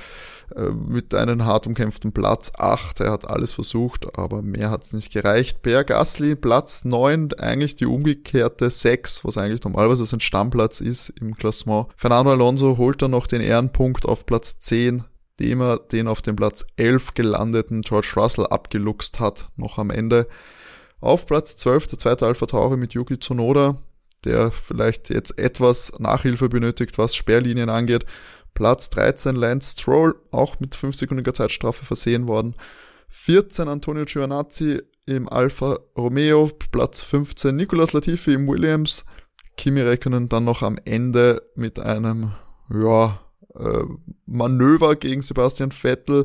[0.88, 3.00] mit einem hart umkämpften Platz 8.
[3.00, 5.62] Er hat alles versucht, aber mehr hat es nicht gereicht.
[5.62, 11.34] Per Gasly Platz 9, eigentlich die umgekehrte 6, was eigentlich normalerweise sein Stammplatz ist im
[11.34, 11.88] Klassement.
[11.96, 15.04] Fernando Alonso holt dann noch den Ehrenpunkt auf Platz 10,
[15.40, 20.28] dem er den auf dem Platz 11 gelandeten George Russell abgeluchst hat, noch am Ende.
[21.00, 23.76] Auf Platz 12 der zweite Alpha Tauri mit Yuki Tsunoda,
[24.24, 28.06] der vielleicht jetzt etwas Nachhilfe benötigt, was Sperrlinien angeht.
[28.54, 32.54] Platz 13 Lance Stroll, auch mit 5-sekündiger Zeitstrafe versehen worden.
[33.08, 39.04] 14 Antonio Giovinazzi im Alfa Romeo, Platz 15 Nicolas Latifi im Williams,
[39.56, 42.32] Kimi Räikkönen dann noch am Ende mit einem,
[42.72, 43.20] ja,
[43.54, 43.84] äh,
[44.26, 46.24] Manöver gegen Sebastian Vettel,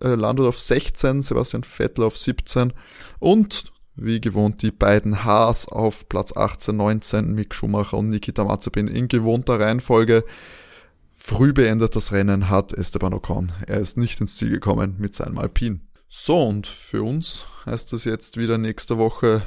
[0.00, 2.72] äh, landet auf 16, Sebastian Vettel auf 17
[3.18, 8.88] und wie gewohnt die beiden Haas auf Platz 18, 19, Mick Schumacher und Nikita Mazepin
[8.88, 10.24] in gewohnter Reihenfolge.
[11.24, 13.52] Früh beendet das Rennen hat Esteban Ocon.
[13.68, 15.86] Er ist nicht ins Ziel gekommen mit seinem Alpin.
[16.08, 19.46] So, und für uns heißt das jetzt wieder nächste Woche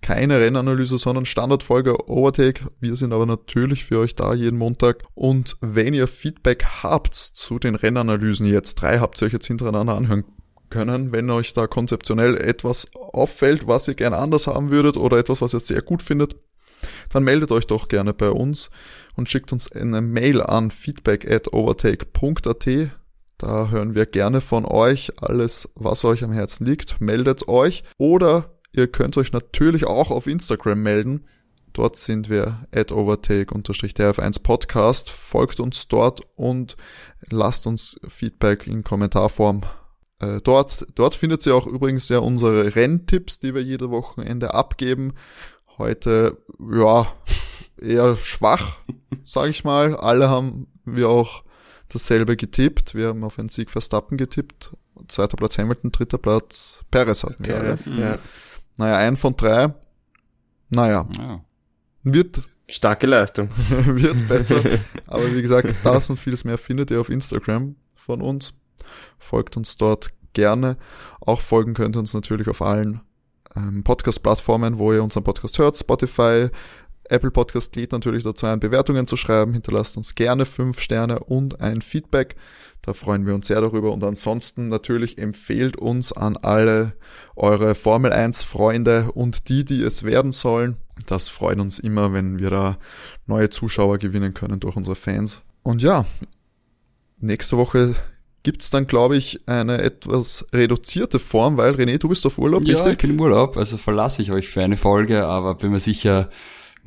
[0.00, 2.70] keine Rennanalyse, sondern Standardfolge Overtake.
[2.78, 5.02] Wir sind aber natürlich für euch da jeden Montag.
[5.14, 9.96] Und wenn ihr Feedback habt zu den Rennanalysen jetzt, drei habt ihr euch jetzt hintereinander
[9.96, 10.24] anhören
[10.70, 15.42] können, wenn euch da konzeptionell etwas auffällt, was ihr gerne anders haben würdet oder etwas,
[15.42, 16.36] was ihr sehr gut findet,
[17.08, 18.70] dann meldet euch doch gerne bei uns
[19.18, 22.90] und schickt uns eine Mail an feedback at overtake.at.
[23.36, 27.00] Da hören wir gerne von euch alles, was euch am Herzen liegt.
[27.00, 31.26] Meldet euch oder ihr könnt euch natürlich auch auf Instagram melden.
[31.72, 35.10] Dort sind wir at overtake-df1 Podcast.
[35.10, 36.76] Folgt uns dort und
[37.28, 39.62] lasst uns Feedback in Kommentarform
[40.20, 45.14] äh, dort, dort findet ihr auch übrigens ja unsere Renntipps, die wir jede Wochenende abgeben.
[45.76, 47.12] Heute, ja,
[47.80, 48.76] eher schwach,
[49.24, 49.96] sage ich mal.
[49.96, 51.44] Alle haben wir auch
[51.88, 52.94] dasselbe getippt.
[52.94, 54.72] Wir haben auf einen Sieg Verstappen getippt.
[55.08, 58.00] Zweiter Platz Hamilton, dritter Platz Perez hatten wir Perez, alle.
[58.00, 58.18] ja.
[58.76, 59.72] Naja, ein von drei.
[60.70, 61.40] Naja, Ja.
[62.02, 63.48] wird, Starke Leistung.
[63.68, 64.56] wird besser.
[65.06, 68.54] Aber wie gesagt, das und vieles mehr findet ihr auf Instagram von uns.
[69.18, 70.76] Folgt uns dort gerne.
[71.20, 73.00] Auch folgen könnt ihr uns natürlich auf allen
[73.56, 75.76] ähm, Podcast-Plattformen, wo ihr unseren Podcast hört.
[75.78, 76.48] Spotify,
[77.10, 79.52] Apple Podcast lädt natürlich dazu ein, Bewertungen zu schreiben.
[79.52, 82.36] Hinterlasst uns gerne fünf Sterne und ein Feedback.
[82.82, 83.92] Da freuen wir uns sehr darüber.
[83.92, 86.92] Und ansonsten natürlich empfehlt uns an alle
[87.36, 90.76] eure Formel 1 Freunde und die, die es werden sollen.
[91.06, 92.78] Das freut uns immer, wenn wir da
[93.26, 95.40] neue Zuschauer gewinnen können durch unsere Fans.
[95.62, 96.06] Und ja,
[97.20, 97.94] nächste Woche
[98.42, 102.74] gibt's dann, glaube ich, eine etwas reduzierte Form, weil René, du bist auf Urlaub, Ja,
[102.74, 102.98] ich richtig?
[103.02, 106.30] bin im Urlaub, also verlasse ich euch für eine Folge, aber bin mir sicher,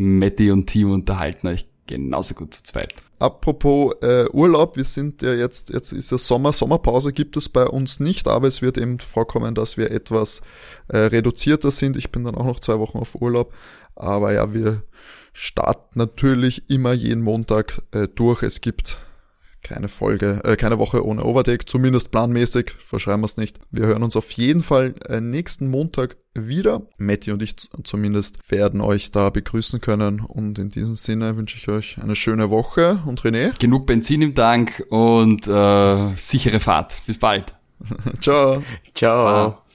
[0.01, 2.93] Matti und Team unterhalten euch genauso gut zu zweit.
[3.19, 7.67] Apropos äh, Urlaub, wir sind ja jetzt, jetzt ist ja Sommer, Sommerpause gibt es bei
[7.67, 10.41] uns nicht, aber es wird eben vorkommen, dass wir etwas
[10.87, 11.97] äh, reduzierter sind.
[11.97, 13.53] Ich bin dann auch noch zwei Wochen auf Urlaub,
[13.95, 14.81] aber ja, wir
[15.33, 18.41] starten natürlich immer jeden Montag äh, durch.
[18.41, 18.97] Es gibt
[19.63, 23.59] keine Folge, äh, keine Woche ohne Overtake, zumindest planmäßig, verschreiben wir es nicht.
[23.71, 26.81] Wir hören uns auf jeden Fall äh, nächsten Montag wieder.
[26.97, 31.67] Matti und ich zumindest werden euch da begrüßen können und in diesem Sinne wünsche ich
[31.67, 37.01] euch eine schöne Woche und René, Genug Benzin im Tank und äh, sichere Fahrt.
[37.05, 37.53] Bis bald.
[38.19, 38.63] ciao.
[38.93, 39.51] Ciao.
[39.51, 39.60] Bye.